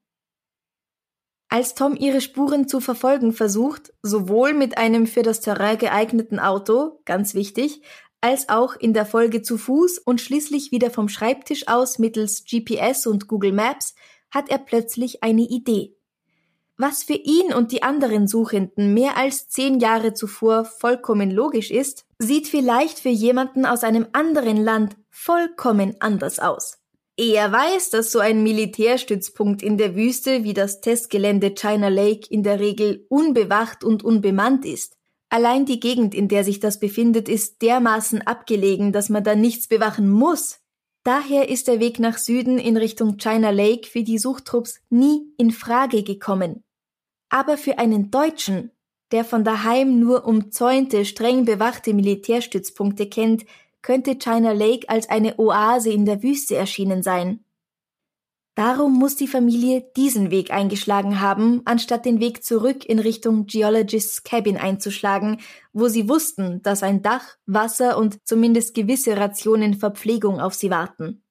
[1.48, 7.00] Als Tom ihre Spuren zu verfolgen versucht, sowohl mit einem für das Terrain geeigneten Auto,
[7.06, 7.82] ganz wichtig,
[8.22, 13.08] als auch in der Folge zu Fuß und schließlich wieder vom Schreibtisch aus mittels GPS
[13.08, 13.96] und Google Maps,
[14.32, 15.96] hat er plötzlich eine Idee.
[16.78, 22.06] Was für ihn und die anderen Suchenden mehr als zehn Jahre zuvor vollkommen logisch ist,
[22.20, 26.78] sieht vielleicht für jemanden aus einem anderen Land vollkommen anders aus.
[27.18, 32.44] Er weiß, dass so ein Militärstützpunkt in der Wüste wie das Testgelände China Lake in
[32.44, 34.96] der Regel unbewacht und unbemannt ist.
[35.28, 39.68] Allein die Gegend, in der sich das befindet, ist dermaßen abgelegen, dass man da nichts
[39.68, 40.59] bewachen muss.
[41.10, 45.50] Daher ist der Weg nach Süden in Richtung China Lake für die Suchtrupps nie in
[45.50, 46.64] Frage gekommen.
[47.30, 48.70] Aber für einen Deutschen,
[49.12, 53.46] der von daheim nur umzäunte, streng bewachte Militärstützpunkte kennt,
[53.82, 57.44] könnte China Lake als eine Oase in der Wüste erschienen sein.
[58.60, 64.24] Darum muss die Familie diesen Weg eingeschlagen haben, anstatt den Weg zurück in Richtung Geologist's
[64.24, 65.40] Cabin einzuschlagen,
[65.72, 71.24] wo sie wussten, dass ein Dach, Wasser und zumindest gewisse Rationen Verpflegung auf sie warten.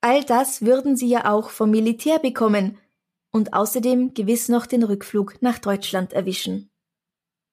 [0.00, 2.78] All das würden sie ja auch vom Militär bekommen
[3.30, 6.70] und außerdem gewiss noch den Rückflug nach Deutschland erwischen.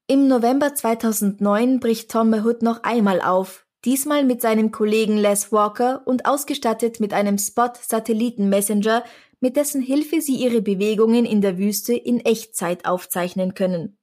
[0.08, 6.02] Im November 2009 bricht Tom Mahood noch einmal auf, diesmal mit seinem Kollegen Les Walker
[6.06, 9.04] und ausgestattet mit einem Spot-Satelliten-Messenger,
[9.40, 13.98] mit dessen Hilfe sie ihre Bewegungen in der Wüste in Echtzeit aufzeichnen können.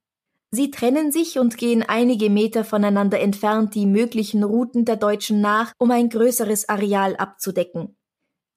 [0.52, 5.72] Sie trennen sich und gehen einige Meter voneinander entfernt die möglichen Routen der Deutschen nach,
[5.78, 7.96] um ein größeres Areal abzudecken.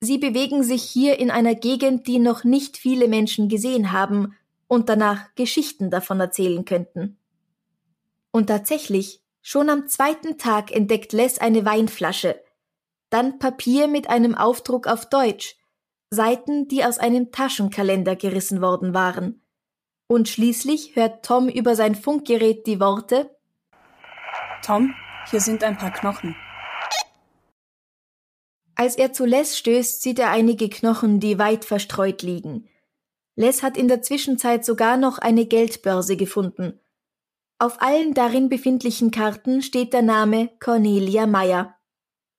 [0.01, 4.36] Sie bewegen sich hier in einer Gegend, die noch nicht viele Menschen gesehen haben
[4.67, 7.17] und danach Geschichten davon erzählen könnten.
[8.31, 12.41] Und tatsächlich Schon am zweiten Tag entdeckt Les eine Weinflasche.
[13.10, 15.56] dann Papier mit einem Aufdruck auf Deutsch,
[16.10, 19.43] Seiten, die aus einem Taschenkalender gerissen worden waren.
[20.08, 23.29] Und schließlich hört Tom über sein Funkgerät die Worte
[24.63, 24.95] Tom,
[25.29, 26.36] hier sind ein paar Knochen.
[28.75, 32.69] Als er zu Les stößt, sieht er einige Knochen, die weit verstreut liegen.
[33.36, 36.79] Les hat in der Zwischenzeit sogar noch eine Geldbörse gefunden.
[37.63, 41.78] Auf allen darin befindlichen Karten steht der Name Cornelia Meyer.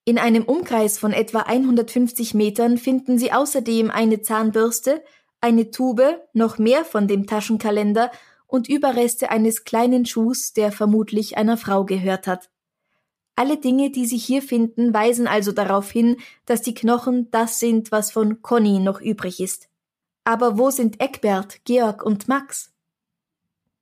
[0.05, 5.03] In einem Umkreis von etwa 150 Metern finden Sie außerdem eine Zahnbürste,
[5.41, 8.11] eine Tube, noch mehr von dem Taschenkalender
[8.47, 12.51] und Überreste eines kleinen Schuhs, der vermutlich einer Frau gehört hat.
[13.35, 17.91] Alle Dinge, die Sie hier finden, weisen also darauf hin, dass die Knochen das sind,
[17.93, 19.71] was von Conny noch übrig ist.
[20.25, 22.74] Aber wo sind Eckbert, Georg und Max?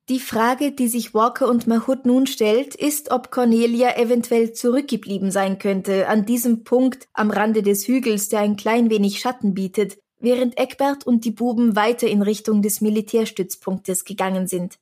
[0.09, 5.59] Die Frage, die sich Walker und Mahut nun stellt, ist, ob Cornelia eventuell zurückgeblieben sein
[5.59, 10.57] könnte, an diesem Punkt am Rande des Hügels, der ein klein wenig Schatten bietet, während
[10.57, 14.77] Eckbert und die Buben weiter in Richtung des Militärstützpunktes gegangen sind.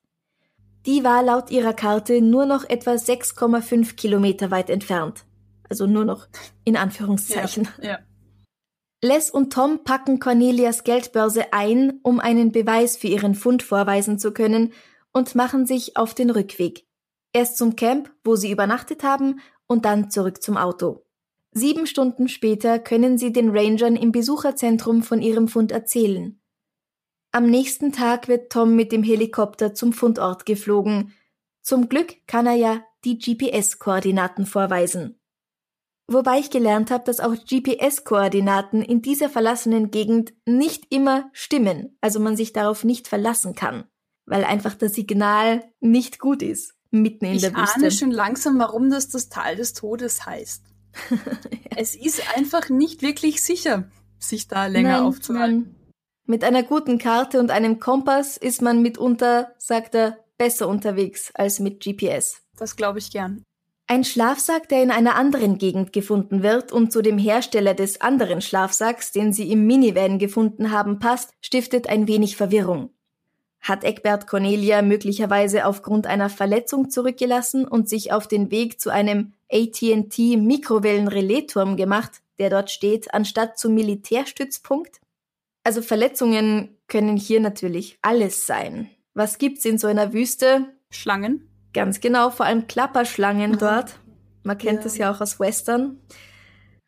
[0.87, 5.25] Die war laut ihrer Karte nur noch etwa 6,5 Kilometer weit entfernt.
[5.69, 6.27] Also nur noch
[6.65, 7.67] in Anführungszeichen.
[7.79, 7.99] Ja, ja.
[9.03, 14.31] Les und Tom packen Cornelias Geldbörse ein, um einen Beweis für ihren Fund vorweisen zu
[14.31, 14.73] können,
[15.13, 16.85] und machen sich auf den Rückweg.
[17.33, 21.05] Erst zum Camp, wo sie übernachtet haben, und dann zurück zum Auto.
[21.53, 26.41] Sieben Stunden später können sie den Rangern im Besucherzentrum von ihrem Fund erzählen.
[27.33, 31.13] Am nächsten Tag wird Tom mit dem Helikopter zum Fundort geflogen.
[31.61, 35.19] Zum Glück kann er ja die GPS-Koordinaten vorweisen.
[36.07, 42.19] Wobei ich gelernt habe, dass auch GPS-Koordinaten in dieser verlassenen Gegend nicht immer stimmen, also
[42.19, 43.85] man sich darauf nicht verlassen kann,
[44.25, 47.63] weil einfach das Signal nicht gut ist, mitten in ich der Wüste.
[47.63, 50.63] Ich ahne schon langsam, warum das das Tal des Todes heißt.
[51.09, 51.17] ja.
[51.75, 55.57] Es ist einfach nicht wirklich sicher, sich da länger nein, aufzuhalten.
[55.57, 55.75] Nein.
[56.25, 61.59] Mit einer guten Karte und einem Kompass ist man mitunter, sagt er, besser unterwegs als
[61.59, 62.41] mit GPS.
[62.57, 63.43] Das glaube ich gern.
[63.87, 68.41] Ein Schlafsack, der in einer anderen Gegend gefunden wird und zu dem Hersteller des anderen
[68.41, 72.91] Schlafsacks, den sie im Minivan gefunden haben, passt, stiftet ein wenig Verwirrung.
[73.61, 79.33] Hat Eckbert Cornelia möglicherweise aufgrund einer Verletzung zurückgelassen und sich auf den Weg zu einem
[79.51, 84.99] AT&T Mikrowellenrelaisturm gemacht, der dort steht, anstatt zum Militärstützpunkt?
[85.63, 88.89] Also Verletzungen können hier natürlich alles sein.
[89.13, 90.65] Was gibt's in so einer Wüste?
[90.89, 91.47] Schlangen?
[91.73, 93.99] Ganz genau, vor allem Klapperschlangen dort.
[94.43, 94.83] Man kennt ja.
[94.83, 96.01] das ja auch aus Western.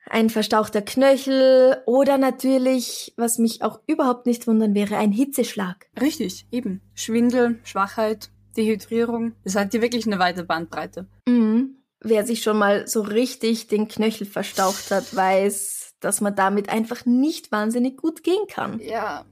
[0.09, 5.87] Ein verstauchter Knöchel oder natürlich, was mich auch überhaupt nicht wundern wäre, ein Hitzeschlag.
[5.99, 6.81] Richtig, eben.
[6.93, 9.33] Schwindel, Schwachheit, Dehydrierung.
[9.43, 11.07] Das hat hier wirklich eine weite Bandbreite.
[11.27, 11.77] Mhm.
[12.01, 17.05] Wer sich schon mal so richtig den Knöchel verstaucht hat, weiß, dass man damit einfach
[17.05, 18.81] nicht wahnsinnig gut gehen kann.
[18.81, 19.25] Ja,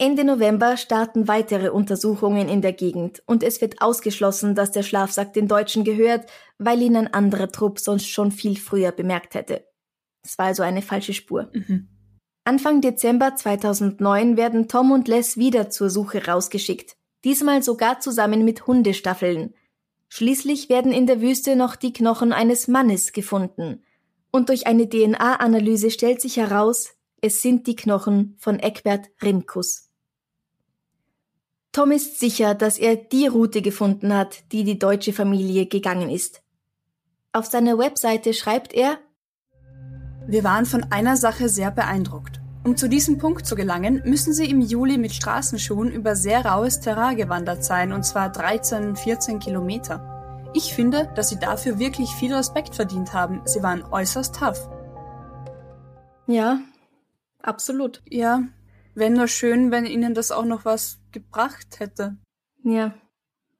[0.00, 5.32] Ende November starten weitere Untersuchungen in der Gegend und es wird ausgeschlossen, dass der Schlafsack
[5.32, 9.64] den Deutschen gehört, weil ihn ein anderer Trupp sonst schon viel früher bemerkt hätte.
[10.28, 11.48] Das war also eine falsche Spur.
[11.54, 11.88] Mhm.
[12.44, 18.66] Anfang Dezember 2009 werden Tom und Les wieder zur Suche rausgeschickt, diesmal sogar zusammen mit
[18.66, 19.54] Hundestaffeln.
[20.10, 23.82] Schließlich werden in der Wüste noch die Knochen eines Mannes gefunden.
[24.30, 26.90] Und durch eine DNA-Analyse stellt sich heraus,
[27.22, 29.88] es sind die Knochen von Eckbert Rimkus.
[31.72, 36.42] Tom ist sicher, dass er die Route gefunden hat, die die deutsche Familie gegangen ist.
[37.32, 38.98] Auf seiner Webseite schreibt er,
[40.28, 42.40] wir waren von einer Sache sehr beeindruckt.
[42.64, 46.80] Um zu diesem Punkt zu gelangen, müssen sie im Juli mit Straßenschuhen über sehr raues
[46.80, 50.50] Terrain gewandert sein, und zwar 13, 14 Kilometer.
[50.54, 53.42] Ich finde, dass sie dafür wirklich viel Respekt verdient haben.
[53.44, 54.68] Sie waren äußerst tough.
[56.26, 56.60] Ja,
[57.42, 58.02] absolut.
[58.08, 58.42] Ja,
[58.98, 62.16] Wäre nur schön, wenn ihnen das auch noch was gebracht hätte.
[62.64, 62.94] Ja.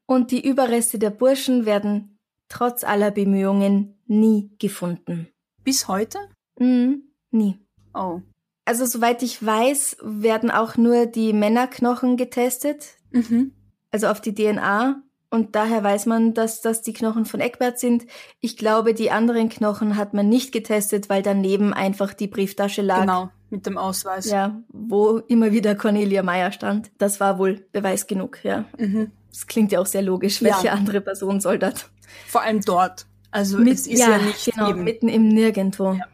[0.05, 5.29] Und die Überreste der Burschen werden trotz aller Bemühungen nie gefunden.
[5.63, 6.19] Bis heute?
[6.59, 7.59] Mhm, nie.
[7.95, 8.21] Oh.
[8.65, 12.97] Also soweit ich weiß, werden auch nur die Männerknochen getestet.
[13.13, 13.53] Mhm.
[13.91, 15.03] Also auf die DNA.
[15.31, 18.07] Und daher weiß man, dass das die Knochen von Eckbert sind.
[18.41, 23.03] Ich glaube, die anderen Knochen hat man nicht getestet, weil daneben einfach die Brieftasche lag.
[23.03, 24.31] Genau, mit dem Ausweis.
[24.31, 26.91] Ja, wo immer wieder Cornelia Meyer stand.
[26.99, 28.65] Das war wohl Beweis genug, ja.
[28.79, 29.13] Mhm.
[29.31, 30.43] Das klingt ja auch sehr logisch.
[30.43, 30.73] Welche ja.
[30.73, 31.91] andere Person soll das?
[32.27, 33.07] Vor allem dort.
[33.31, 34.85] Also Mit, es ist ja, ja nicht genau, eben.
[34.85, 35.93] mitten im Nirgendwo.
[35.93, 36.07] Ja.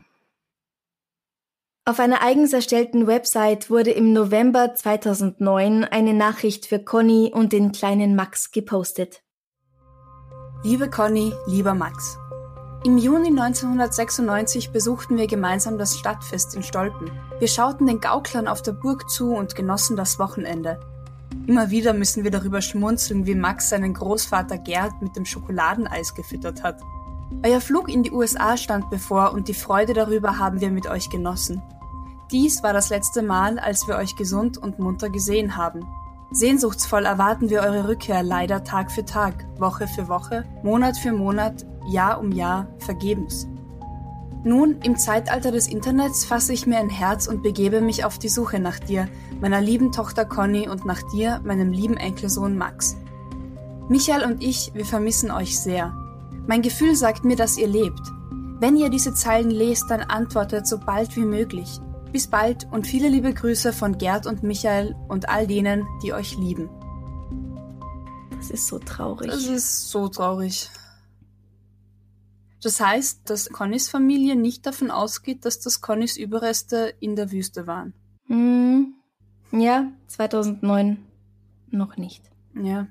[1.87, 7.73] Auf einer eigens erstellten Website wurde im November 2009 eine Nachricht für Conny und den
[7.73, 9.23] kleinen Max gepostet.
[10.63, 12.17] Liebe Conny, lieber Max,
[12.87, 17.11] Im Juni 1996 besuchten wir gemeinsam das Stadtfest in Stolpen.
[17.39, 20.81] Wir schauten den Gauklern auf der Burg zu und genossen das Wochenende.
[21.47, 26.63] Immer wieder müssen wir darüber schmunzeln, wie Max seinen Großvater Gerd mit dem Schokoladeneis gefüttert
[26.63, 26.81] hat.
[27.43, 31.11] Euer Flug in die USA stand bevor und die Freude darüber haben wir mit euch
[31.11, 31.63] genossen.
[32.31, 35.87] Dies war das letzte Mal, als wir euch gesund und munter gesehen haben.
[36.31, 41.65] Sehnsuchtsvoll erwarten wir eure Rückkehr leider Tag für Tag, Woche für Woche, Monat für Monat,
[41.87, 43.47] Jahr um Jahr vergebens.
[44.43, 48.29] Nun, im Zeitalter des Internets fasse ich mir ein Herz und begebe mich auf die
[48.29, 49.09] Suche nach dir,
[49.41, 52.97] meiner lieben Tochter Conny und nach dir, meinem lieben Enkelsohn Max.
[53.89, 55.95] Michael und ich, wir vermissen euch sehr.
[56.47, 58.01] Mein Gefühl sagt mir, dass ihr lebt.
[58.61, 61.81] Wenn ihr diese Zeilen lest, dann antwortet so bald wie möglich.
[62.13, 66.37] Bis bald und viele liebe Grüße von Gerd und Michael und all denen, die euch
[66.37, 66.69] lieben.
[68.37, 69.31] Das ist so traurig.
[69.31, 70.71] Das ist so traurig.
[72.63, 77.67] Das heißt, dass Connys Familie nicht davon ausgeht, dass das Connys Überreste in der Wüste
[77.67, 77.95] waren.
[78.27, 78.95] Hm.
[79.53, 80.99] Ja, 2009
[81.71, 82.31] noch nicht.
[82.55, 82.87] Ja.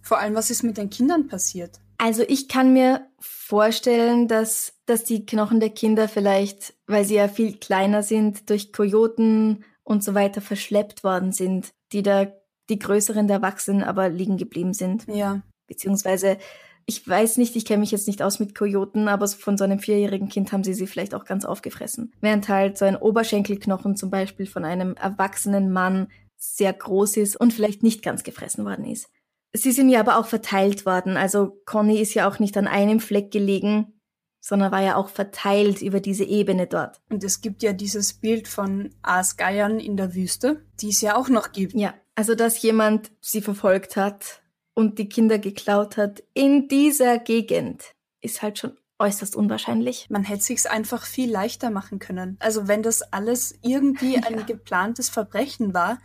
[0.00, 1.81] Vor allem, was ist mit den Kindern passiert?
[1.98, 7.28] Also ich kann mir vorstellen, dass, dass die Knochen der Kinder vielleicht, weil sie ja
[7.28, 12.32] viel kleiner sind, durch Kojoten und so weiter verschleppt worden sind, die da
[12.68, 15.06] die größeren der Erwachsenen aber liegen geblieben sind.
[15.08, 15.42] Ja.
[15.66, 16.38] Beziehungsweise
[16.86, 19.78] ich weiß nicht, ich kenne mich jetzt nicht aus mit Kojoten, aber von so einem
[19.78, 22.12] vierjährigen Kind haben sie sie vielleicht auch ganz aufgefressen.
[22.20, 27.52] Während halt so ein Oberschenkelknochen zum Beispiel von einem erwachsenen Mann sehr groß ist und
[27.52, 29.08] vielleicht nicht ganz gefressen worden ist.
[29.54, 31.16] Sie sind ja aber auch verteilt worden.
[31.16, 33.92] Also Conny ist ja auch nicht an einem Fleck gelegen,
[34.40, 37.00] sondern war ja auch verteilt über diese Ebene dort.
[37.10, 41.28] Und es gibt ja dieses Bild von Aasgeiern in der Wüste, die es ja auch
[41.28, 41.74] noch gibt.
[41.74, 44.42] Ja, also dass jemand sie verfolgt hat
[44.74, 50.08] und die Kinder geklaut hat in dieser Gegend, ist halt schon äußerst unwahrscheinlich.
[50.10, 52.36] Man hätte sich's einfach viel leichter machen können.
[52.40, 54.44] Also wenn das alles irgendwie ein ja.
[54.44, 55.98] geplantes Verbrechen war,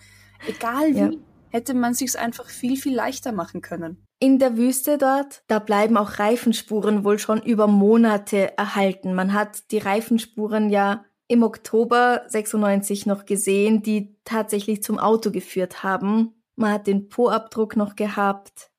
[0.47, 1.11] egal wie, ja.
[1.49, 4.03] Hätte man sich's einfach viel, viel leichter machen können.
[4.19, 9.13] In der Wüste dort, da bleiben auch Reifenspuren wohl schon über Monate erhalten.
[9.13, 15.83] Man hat die Reifenspuren ja im Oktober 96 noch gesehen, die tatsächlich zum Auto geführt
[15.83, 18.71] haben man hat den Po-Abdruck noch gehabt.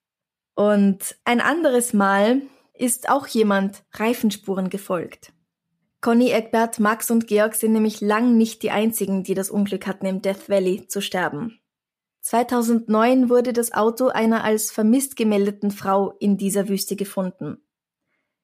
[0.54, 2.42] Und ein anderes Mal
[2.74, 5.33] ist auch jemand Reifenspuren gefolgt.
[6.00, 10.07] Conny Egbert, Max und Georg sind nämlich lang nicht die einzigen, die das Unglück hatten,
[10.07, 11.61] im Death Valley zu sterben.
[12.29, 17.57] 2009 wurde das Auto einer als vermisst gemeldeten Frau in dieser Wüste gefunden.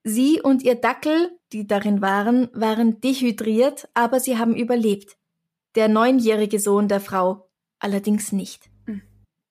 [0.02, 5.18] Sie und ihr Dackel, die darin waren, waren dehydriert, aber sie haben überlebt.
[5.74, 8.70] Der neunjährige Sohn der Frau allerdings nicht.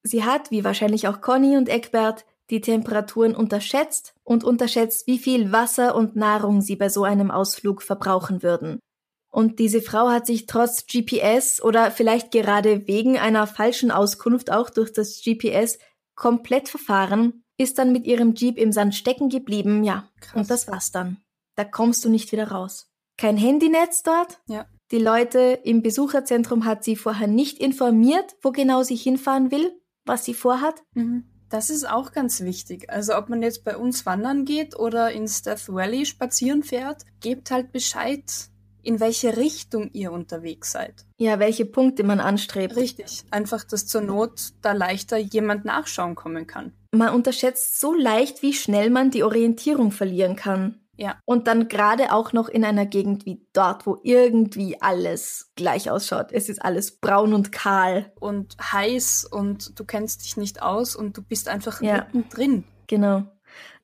[0.02, 5.52] Sie hat, wie wahrscheinlich auch Conny und Eckbert, die Temperaturen unterschätzt und unterschätzt, wie viel
[5.52, 8.80] Wasser und Nahrung sie bei so einem Ausflug verbrauchen würden.
[9.34, 14.70] Und diese Frau hat sich trotz GPS oder vielleicht gerade wegen einer falschen Auskunft auch
[14.70, 15.80] durch das GPS
[16.16, 20.08] komplett verfahren, ist dann mit ihrem Jeep im Sand stecken geblieben, ja.
[20.22, 20.36] Krass.
[20.36, 21.18] Und das war's dann.
[21.56, 22.92] Da kommst du nicht wieder raus.
[23.18, 24.40] Kein Handynetz dort?
[24.48, 24.68] Ja.
[24.92, 29.72] Die Leute im Besucherzentrum hat sie vorher nicht informiert, wo genau sie hinfahren will
[30.06, 30.84] was sie vorhat?
[30.94, 31.26] Mhm.
[31.50, 32.90] Das ist auch ganz wichtig.
[32.90, 37.52] Also ob man jetzt bei uns wandern geht oder ins Death Valley spazieren fährt, gebt
[37.52, 38.24] halt Bescheid,
[38.84, 41.06] in welche Richtung ihr unterwegs seid.
[41.18, 42.76] Ja, welche Punkte man anstrebt.
[42.76, 43.24] Richtig.
[43.32, 46.74] Einfach, dass zur Not da leichter jemand nachschauen kommen kann.
[46.92, 50.80] Man unterschätzt so leicht, wie schnell man die Orientierung verlieren kann.
[50.96, 51.20] Ja.
[51.26, 56.32] Und dann gerade auch noch in einer Gegend wie dort, wo irgendwie alles gleich ausschaut.
[56.32, 58.12] Es ist alles braun und kahl.
[58.20, 62.08] Und heiß und du kennst dich nicht aus und du bist einfach ja.
[62.14, 62.64] mittendrin.
[62.88, 63.24] Genau.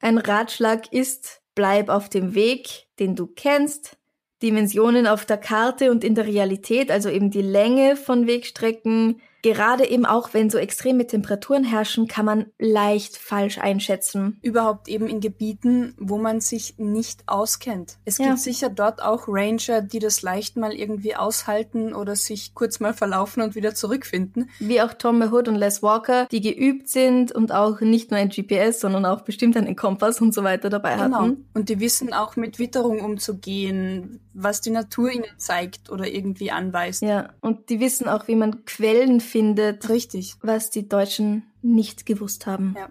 [0.02, 3.98] Ein Ratschlag ist, bleib auf dem Weg, den du kennst.
[4.42, 9.90] Dimensionen auf der Karte und in der Realität, also eben die Länge von Wegstrecken, Gerade
[9.90, 14.40] eben auch, wenn so extreme Temperaturen herrschen, kann man leicht falsch einschätzen.
[14.42, 17.98] Überhaupt eben in Gebieten, wo man sich nicht auskennt.
[18.06, 18.28] Es ja.
[18.28, 22.94] gibt sicher dort auch Ranger, die das leicht mal irgendwie aushalten oder sich kurz mal
[22.94, 24.50] verlaufen und wieder zurückfinden.
[24.60, 28.30] Wie auch Tom Hood und Les Walker, die geübt sind und auch nicht nur ein
[28.30, 31.22] GPS, sondern auch bestimmt einen Kompass und so weiter dabei genau.
[31.22, 31.46] hatten.
[31.54, 37.02] Und die wissen auch mit Witterung umzugehen, was die Natur ihnen zeigt oder irgendwie anweist.
[37.02, 39.90] Ja, und die wissen auch, wie man Quellen findet.
[39.90, 40.36] Richtig.
[40.42, 42.76] Was die Deutschen nicht gewusst haben.
[42.78, 42.90] Ja.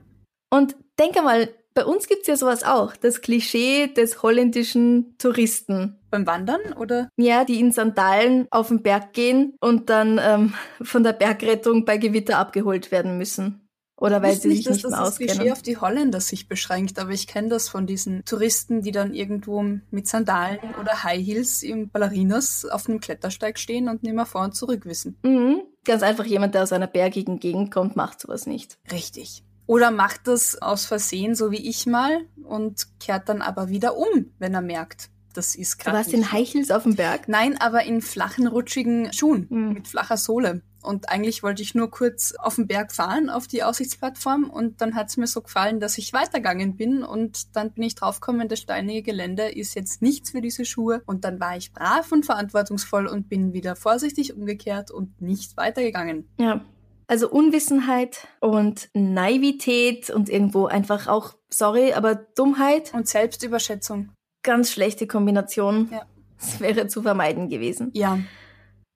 [0.50, 2.96] Und denke mal, bei uns gibt's ja sowas auch.
[2.96, 5.96] Das Klischee des holländischen Touristen.
[6.10, 7.08] Beim Wandern oder?
[7.16, 11.98] Ja, die in Sandalen auf den Berg gehen und dann ähm, von der Bergrettung bei
[11.98, 13.67] Gewitter abgeholt werden müssen.
[14.00, 15.34] Oder weil ich sie nicht, sich dass nicht das mehr das auskennen.
[15.34, 19.12] Klischee auf die Holländer sich beschränkt, aber ich kenne das von diesen Touristen, die dann
[19.12, 24.26] irgendwo mit Sandalen oder High Heels im Ballerinas auf einem Klettersteig stehen und nicht mehr
[24.26, 25.18] vor und zurück wissen.
[25.22, 25.62] Mhm.
[25.84, 28.78] Ganz einfach jemand, der aus einer bergigen Gegend kommt, macht sowas nicht.
[28.92, 29.42] Richtig.
[29.66, 34.32] Oder macht das aus Versehen, so wie ich mal, und kehrt dann aber wieder um,
[34.38, 37.28] wenn er merkt, das ist Du gerade warst nicht in High Heels auf dem Berg?
[37.28, 39.72] Nein, aber in flachen, rutschigen Schuhen Mhm.
[39.74, 40.62] mit flacher Sohle.
[40.82, 44.48] Und eigentlich wollte ich nur kurz auf den Berg fahren, auf die Aussichtsplattform.
[44.48, 47.02] Und dann hat es mir so gefallen, dass ich weitergegangen bin.
[47.02, 51.02] Und dann bin ich draufgekommen, das steinige Gelände ist jetzt nichts für diese Schuhe.
[51.06, 56.28] Und dann war ich brav und verantwortungsvoll und bin wieder vorsichtig umgekehrt und nicht weitergegangen.
[56.38, 56.64] Ja.
[57.06, 62.92] Also Unwissenheit und Naivität und irgendwo einfach auch, sorry, aber Dummheit.
[62.92, 64.10] Und Selbstüberschätzung.
[64.42, 65.88] Ganz schlechte Kombination.
[65.90, 66.02] Ja.
[66.38, 67.90] Das wäre zu vermeiden gewesen.
[67.94, 68.18] Ja,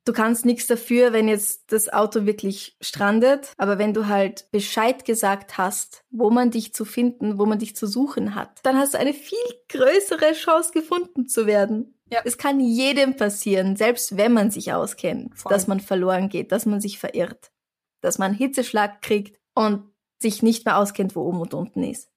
[0.05, 5.05] Du kannst nichts dafür, wenn jetzt das Auto wirklich strandet, aber wenn du halt Bescheid
[5.05, 8.95] gesagt hast, wo man dich zu finden, wo man dich zu suchen hat, dann hast
[8.95, 9.39] du eine viel
[9.69, 11.99] größere Chance gefunden zu werden.
[12.11, 12.21] Ja.
[12.25, 15.51] Es kann jedem passieren, selbst wenn man sich auskennt, Voll.
[15.51, 17.53] dass man verloren geht, dass man sich verirrt,
[18.01, 19.85] dass man einen Hitzeschlag kriegt und
[20.21, 22.11] sich nicht mehr auskennt, wo oben und unten ist.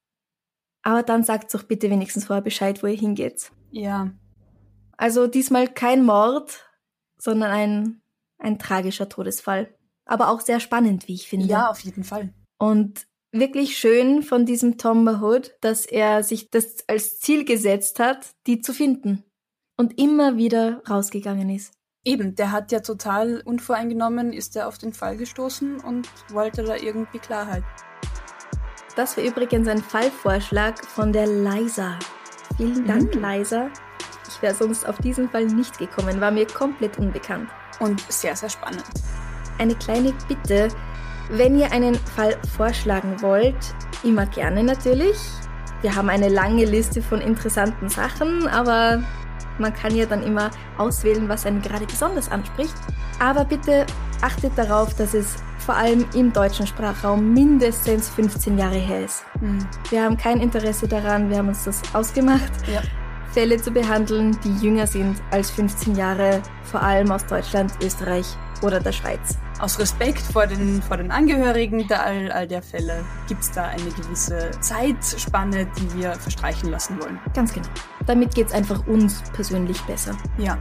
[0.82, 3.52] Aber dann sagt doch bitte wenigstens vorher Bescheid, wo ihr hingeht.
[3.72, 4.12] ja.
[4.98, 6.65] Also diesmal kein Mord,
[7.18, 8.02] sondern ein,
[8.38, 9.74] ein tragischer Todesfall.
[10.06, 11.48] Aber auch sehr spannend, wie ich finde.
[11.48, 12.34] Ja, auf jeden Fall.
[12.60, 18.28] Und wirklich schön von diesem Tom Mahood, dass er sich das als Ziel gesetzt hat,
[18.48, 19.24] die zu finden.
[19.78, 21.74] Und immer wieder rausgegangen ist.
[22.06, 26.76] Eben, der hat ja total unvoreingenommen, ist er auf den Fall gestoßen und wollte da
[26.76, 27.64] irgendwie Klarheit.
[28.96, 31.98] Das war übrigens ein Fallvorschlag von der Liza.
[32.56, 33.26] Vielen Dank, Mm.
[33.26, 33.70] Liza.
[34.28, 37.50] Ich wäre sonst auf diesen Fall nicht gekommen, war mir komplett unbekannt.
[37.80, 38.84] Und sehr, sehr spannend.
[39.58, 40.70] eine kleine Bitte.
[41.30, 43.56] Wenn ihr einen Fall vorschlagen wollt,
[44.04, 45.18] immer gerne natürlich.
[45.82, 49.04] Wir haben eine lange Liste von interessanten Sachen, aber
[49.58, 52.76] man kann ja dann immer auswählen, was einen gerade besonders anspricht.
[53.20, 53.86] Aber bitte
[54.22, 59.24] achtet darauf, dass es vor allem im deutschen Sprachraum mindestens 15 Jahre her ist.
[59.40, 59.60] Hm.
[59.90, 62.82] Wir haben kein Interesse daran, wir haben uns das ausgemacht, Ja.
[63.36, 68.26] Fälle zu behandeln, die jünger sind als 15 Jahre, vor allem aus Deutschland, Österreich
[68.62, 69.38] oder der Schweiz.
[69.60, 73.66] Aus Respekt vor den, vor den Angehörigen der, all, all der Fälle gibt es da
[73.66, 77.20] eine gewisse Zeitspanne, die wir verstreichen lassen wollen.
[77.34, 77.68] Ganz genau.
[78.06, 80.16] Damit geht's einfach uns persönlich besser.
[80.38, 80.58] Ja.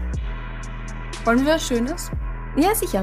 [1.25, 2.11] Wollen wir was Schönes?
[2.57, 3.03] Ja, sicher.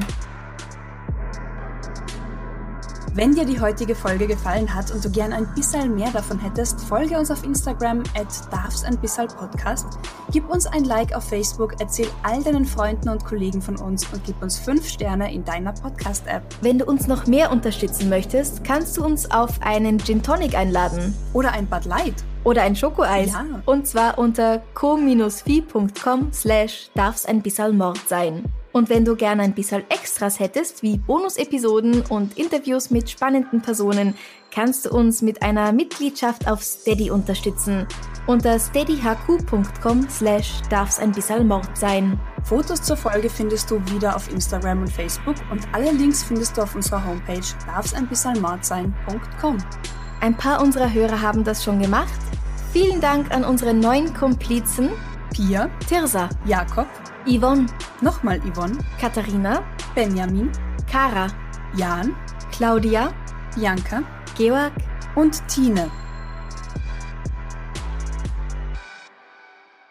[3.13, 6.79] Wenn dir die heutige Folge gefallen hat und du gern ein bisschen mehr davon hättest,
[6.79, 9.99] folge uns auf Instagram at darfs ein bisschen Podcast,
[10.31, 14.23] gib uns ein Like auf Facebook, erzähl all deinen Freunden und Kollegen von uns und
[14.23, 16.41] gib uns 5 Sterne in deiner Podcast-App.
[16.61, 21.13] Wenn du uns noch mehr unterstützen möchtest, kannst du uns auf einen Gin Tonic einladen.
[21.33, 22.15] Oder ein Bud Light.
[22.45, 23.33] Oder ein Schokoeis.
[23.33, 23.45] Ja.
[23.65, 28.45] Und zwar unter co-fi.com slash darf's ein bisschen Mord sein.
[28.73, 34.15] Und wenn du gerne ein bisschen Extras hättest, wie Bonus-Episoden und Interviews mit spannenden Personen,
[34.53, 37.87] kannst du uns mit einer Mitgliedschaft auf Steady unterstützen.
[38.27, 42.19] Unter steadyhq.com slash darf's ein bisschen Mord sein.
[42.43, 46.61] Fotos zur Folge findest du wieder auf Instagram und Facebook und alle Links findest du
[46.61, 49.57] auf unserer Homepage darfseinbissalmordsein.com.
[50.21, 52.19] Ein paar unserer Hörer haben das schon gemacht.
[52.71, 54.89] Vielen Dank an unsere neuen Komplizen
[55.33, 56.87] Pia, Tirsa, Jakob,
[57.25, 57.65] Yvonne,
[58.01, 59.63] nochmal Yvonne, Katharina,
[59.95, 60.51] Benjamin,
[60.89, 61.27] Kara,
[61.75, 62.15] Jan,
[62.51, 63.13] Claudia,
[63.55, 64.03] Bianca
[64.37, 64.73] Georg,
[65.15, 65.91] und Tine.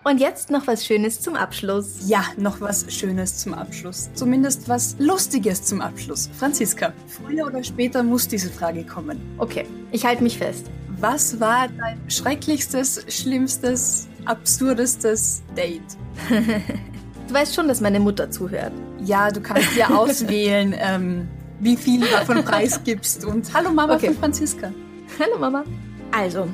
[0.02, 2.08] Und jetzt noch was Schönes zum Abschluss.
[2.08, 4.10] Ja, noch was Schönes zum Abschluss.
[4.14, 6.30] Zumindest was Lustiges zum Abschluss.
[6.32, 9.20] Franziska, früher oder später muss diese Frage kommen.
[9.38, 10.66] Okay, ich halte mich fest.
[10.98, 15.82] Was war dein schrecklichstes, schlimmstes, absurdestes Date?
[17.30, 18.72] Du weißt schon, dass meine Mutter zuhört.
[19.04, 21.28] Ja, du kannst ja auswählen, ähm,
[21.60, 23.24] wie viel du davon preisgibst.
[23.24, 24.06] Und hallo Mama Okay.
[24.08, 24.72] von Franziska.
[25.20, 25.62] Hallo Mama.
[26.10, 26.48] Also,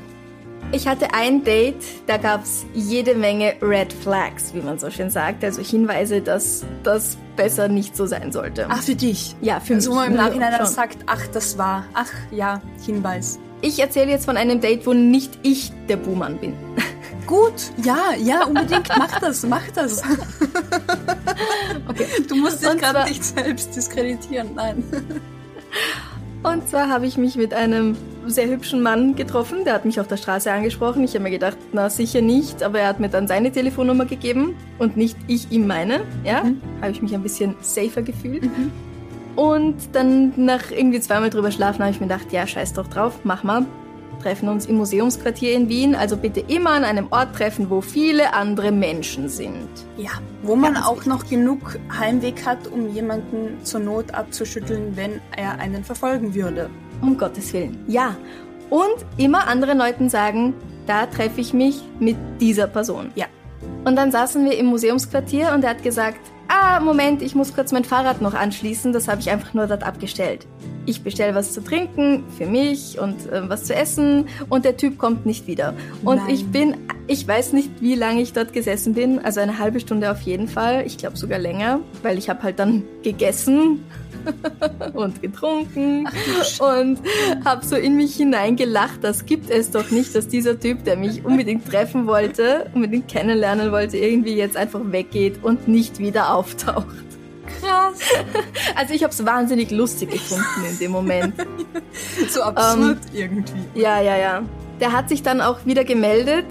[0.72, 5.42] ich hatte ein Date, da gab's jede Menge Red Flags, wie man so schön sagt.
[5.44, 8.66] Also Hinweise, dass das besser nicht so sein sollte.
[8.68, 9.34] Ach, für dich.
[9.40, 9.98] ja, für Also, mich.
[10.00, 13.38] man im Nachhinein dann sagt, ach, das war, ach, ja, Hinweis.
[13.62, 16.52] Ich erzähle jetzt von einem Date, wo nicht ich der Buhmann bin.
[17.26, 20.02] Gut, ja, ja, unbedingt, mach das, mach das.
[21.88, 22.06] Okay.
[22.28, 24.84] Du musst dich gerade nicht selbst diskreditieren, nein.
[26.42, 27.96] Und zwar habe ich mich mit einem
[28.26, 29.64] sehr hübschen Mann getroffen.
[29.64, 31.02] Der hat mich auf der Straße angesprochen.
[31.04, 34.54] Ich habe mir gedacht, na sicher nicht, aber er hat mir dann seine Telefonnummer gegeben
[34.78, 36.02] und nicht ich ihm meine.
[36.24, 36.60] Ja, Mhm.
[36.80, 38.48] habe ich mich ein bisschen safer gefühlt.
[39.34, 43.14] Und dann nach irgendwie zweimal drüber schlafen habe ich mir gedacht, ja, scheiß doch drauf,
[43.24, 43.66] mach mal.
[44.22, 48.34] Treffen uns im Museumsquartier in Wien, also bitte immer an einem Ort treffen, wo viele
[48.34, 49.68] andere Menschen sind.
[49.96, 50.10] Ja,
[50.42, 51.12] wo man Ganz auch wichtig.
[51.12, 56.70] noch genug Heimweg hat, um jemanden zur Not abzuschütteln, wenn er einen verfolgen würde.
[57.02, 58.16] Um Gottes Willen, ja.
[58.70, 60.54] Und immer anderen Leuten sagen,
[60.86, 63.10] da treffe ich mich mit dieser Person.
[63.14, 63.26] Ja.
[63.84, 67.72] Und dann saßen wir im Museumsquartier und er hat gesagt, ah, Moment, ich muss kurz
[67.72, 70.46] mein Fahrrad noch anschließen, das habe ich einfach nur dort abgestellt.
[70.86, 74.98] Ich bestelle was zu trinken für mich und äh, was zu essen und der Typ
[74.98, 75.74] kommt nicht wieder.
[76.04, 76.30] Und Nein.
[76.30, 76.76] ich bin,
[77.06, 80.48] ich weiß nicht, wie lange ich dort gesessen bin, also eine halbe Stunde auf jeden
[80.48, 83.84] Fall, ich glaube sogar länger, weil ich habe halt dann gegessen
[84.94, 86.08] und getrunken
[86.58, 86.98] und
[87.44, 89.02] habe so in mich hineingelacht.
[89.02, 93.72] Das gibt es doch nicht, dass dieser Typ, der mich unbedingt treffen wollte, unbedingt kennenlernen
[93.72, 97.05] wollte, irgendwie jetzt einfach weggeht und nicht wieder auftaucht.
[97.66, 97.98] Krass.
[98.74, 101.34] Also ich habe es wahnsinnig lustig gefunden in dem Moment.
[102.28, 103.52] so absurd ähm, irgendwie.
[103.74, 104.42] Ja, ja, ja.
[104.80, 106.46] Der hat sich dann auch wieder gemeldet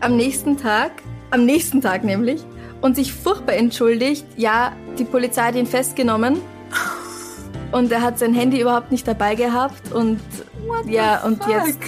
[0.00, 0.92] am nächsten Tag,
[1.30, 2.42] am nächsten Tag nämlich,
[2.80, 4.24] und sich furchtbar entschuldigt.
[4.36, 6.40] Ja, die Polizei hat ihn festgenommen
[7.72, 10.20] und er hat sein Handy überhaupt nicht dabei gehabt und
[10.66, 11.52] What ja und fuck?
[11.52, 11.78] jetzt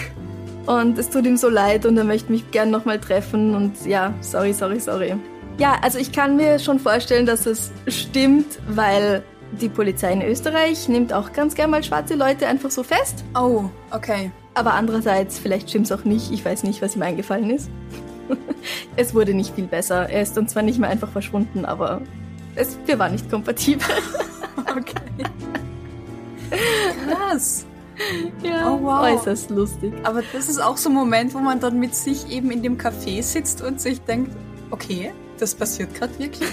[0.67, 4.13] und es tut ihm so leid und er möchte mich gern nochmal treffen und ja,
[4.21, 5.15] sorry, sorry, sorry.
[5.59, 9.23] Ja, also ich kann mir schon vorstellen, dass es stimmt, weil
[9.53, 13.25] die Polizei in Österreich nimmt auch ganz gern mal schwarze Leute einfach so fest.
[13.35, 14.31] Oh, okay.
[14.55, 16.31] Aber andererseits, vielleicht stimmt es auch nicht.
[16.33, 17.71] Ich weiß nicht, was ihm eingefallen ist.
[18.97, 20.09] es wurde nicht viel besser.
[20.09, 22.01] Er ist dann zwar nicht mehr einfach verschwunden, aber
[22.55, 23.87] es, wir waren nicht kompatibel.
[24.57, 25.01] okay.
[27.09, 27.67] Krass.
[28.43, 29.03] Ja, oh, wow.
[29.03, 29.93] äußerst lustig.
[30.05, 32.79] Aber das ist auch so ein Moment, wo man dann mit sich eben in dem
[32.79, 34.35] Café sitzt und sich denkt,
[34.71, 36.49] okay, das passiert gerade wirklich.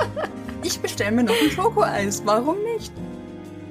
[0.62, 2.92] ich bestelle mir noch ein Schokoeis, warum nicht?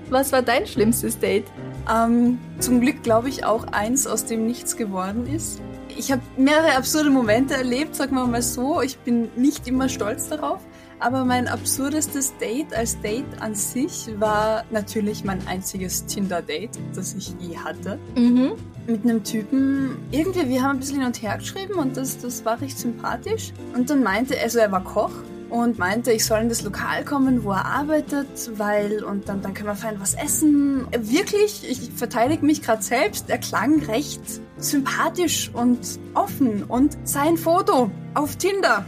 [0.10, 1.46] Was war dein schlimmstes Date?
[1.92, 5.62] Ähm, zum Glück glaube ich auch eins, aus dem nichts geworden ist.
[5.98, 8.82] Ich habe mehrere absurde Momente erlebt, sagen wir mal so.
[8.82, 10.62] Ich bin nicht immer stolz darauf.
[11.00, 17.36] Aber mein absurdestes Date als Date an sich war natürlich mein einziges Tinder-Date, das ich
[17.40, 18.00] je hatte.
[18.16, 18.54] Mhm.
[18.88, 22.46] Mit einem Typen, irgendwie, wir haben ein bisschen hin und her geschrieben und das, das
[22.46, 23.54] war recht sympathisch.
[23.76, 25.12] Und dann meinte, also er war Koch
[25.50, 29.54] und meinte, ich soll in das Lokal kommen, wo er arbeitet, weil und dann, dann
[29.54, 30.88] können wir fein was essen.
[30.92, 34.22] Wirklich, ich verteidige mich gerade selbst, er klang recht
[34.58, 35.80] sympathisch und
[36.16, 38.86] offen und sein Foto auf Tinder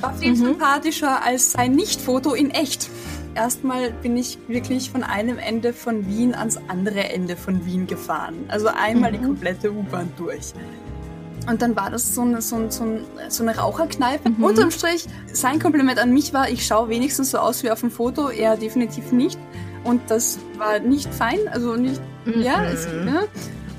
[0.00, 0.36] war viel mhm.
[0.36, 2.88] sympathischer als sein Nicht-Foto in echt.
[3.34, 8.46] Erstmal bin ich wirklich von einem Ende von Wien ans andere Ende von Wien gefahren.
[8.48, 9.16] Also einmal mhm.
[9.16, 10.54] die komplette U-Bahn durch.
[11.48, 12.84] Und dann war das so eine, so, so,
[13.28, 14.30] so eine Raucherkneipe.
[14.30, 14.42] Mhm.
[14.42, 17.90] Unterm Strich, sein Kompliment an mich war, ich schaue wenigstens so aus wie auf dem
[17.90, 18.30] Foto.
[18.30, 19.38] Er definitiv nicht.
[19.84, 22.42] Und das war nicht fein, also nicht, mhm.
[22.42, 23.22] ja, es, ja.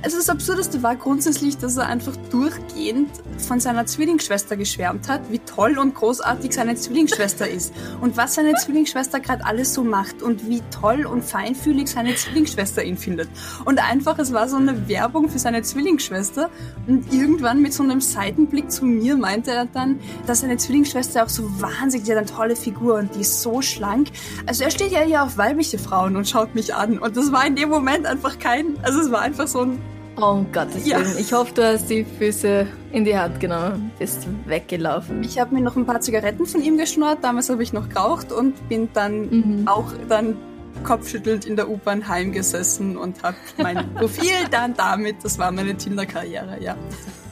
[0.08, 3.10] Also das Absurdeste war grundsätzlich, dass er einfach durchgehend
[3.46, 8.54] von seiner Zwillingsschwester geschwärmt hat, wie toll und großartig seine Zwillingsschwester ist und was seine
[8.54, 13.28] Zwillingsschwester gerade alles so macht und wie toll und feinfühlig seine Zwillingsschwester ihn findet.
[13.66, 16.50] Und einfach, es war so eine Werbung für seine Zwillingsschwester
[16.88, 21.30] und irgendwann mit so einem Seitenblick zu mir meinte er dann, dass seine Zwillingsschwester auch
[21.30, 24.08] so wahnsinnig, die hat eine tolle Figur und die ist so schlank.
[24.46, 27.46] Also er steht ja hier auf weibliche Frauen und schaut mich an und das war
[27.46, 29.82] in dem Moment einfach kein, also es war einfach so ein
[30.20, 31.00] Oh, um Gottes ja.
[31.00, 31.18] Willen.
[31.20, 35.24] Ich hoffe, du hast die Füße in die Hand genommen, bist weggelaufen.
[35.24, 37.20] Ich habe mir noch ein paar Zigaretten von ihm geschnurrt.
[37.22, 39.68] Damals habe ich noch geraucht und bin dann mhm.
[39.68, 40.36] auch dann
[40.84, 46.58] kopfschüttelnd in der U-Bahn heimgesessen und habe mein Profil dann damit, das war meine Tinder-Karriere,
[46.62, 46.76] ja.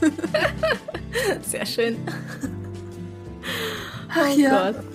[1.42, 1.98] Sehr schön.
[4.10, 4.72] Ach oh ja.
[4.72, 4.95] Gott.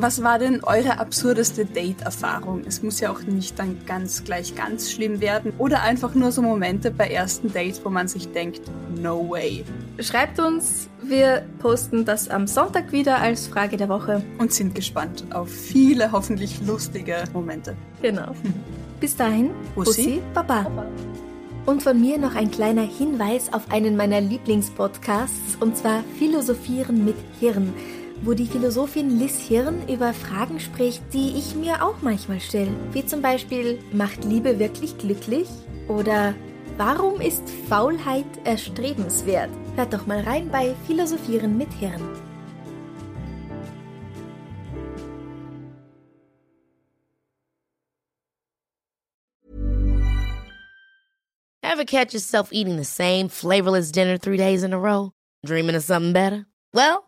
[0.00, 2.62] Was war denn eure absurdeste Date-Erfahrung?
[2.64, 5.52] Es muss ja auch nicht dann ganz gleich ganz schlimm werden.
[5.58, 8.62] Oder einfach nur so Momente bei ersten Dates, wo man sich denkt,
[8.96, 9.64] no way.
[9.98, 14.22] Schreibt uns, wir posten das am Sonntag wieder als Frage der Woche.
[14.38, 17.74] Und sind gespannt auf viele hoffentlich lustige Momente.
[18.00, 18.36] Genau.
[19.00, 20.62] Bis dahin, Bussi Baba.
[20.62, 20.86] Baba.
[21.66, 27.16] Und von mir noch ein kleiner Hinweis auf einen meiner Lieblingspodcasts, und zwar Philosophieren mit
[27.40, 27.74] Hirn
[28.22, 32.72] wo die Philosophin Liz Hirn über Fragen spricht, die ich mir auch manchmal stelle.
[32.92, 35.48] Wie zum Beispiel, macht Liebe wirklich glücklich?
[35.88, 36.34] Oder
[36.76, 39.50] warum ist Faulheit erstrebenswert?
[39.76, 42.02] Hört doch mal rein bei Philosophieren mit Hirn.
[51.62, 55.12] Ever catch yourself eating the same flavorless dinner three days in a row?
[55.46, 56.46] Dreaming of something better?
[56.74, 57.07] Well,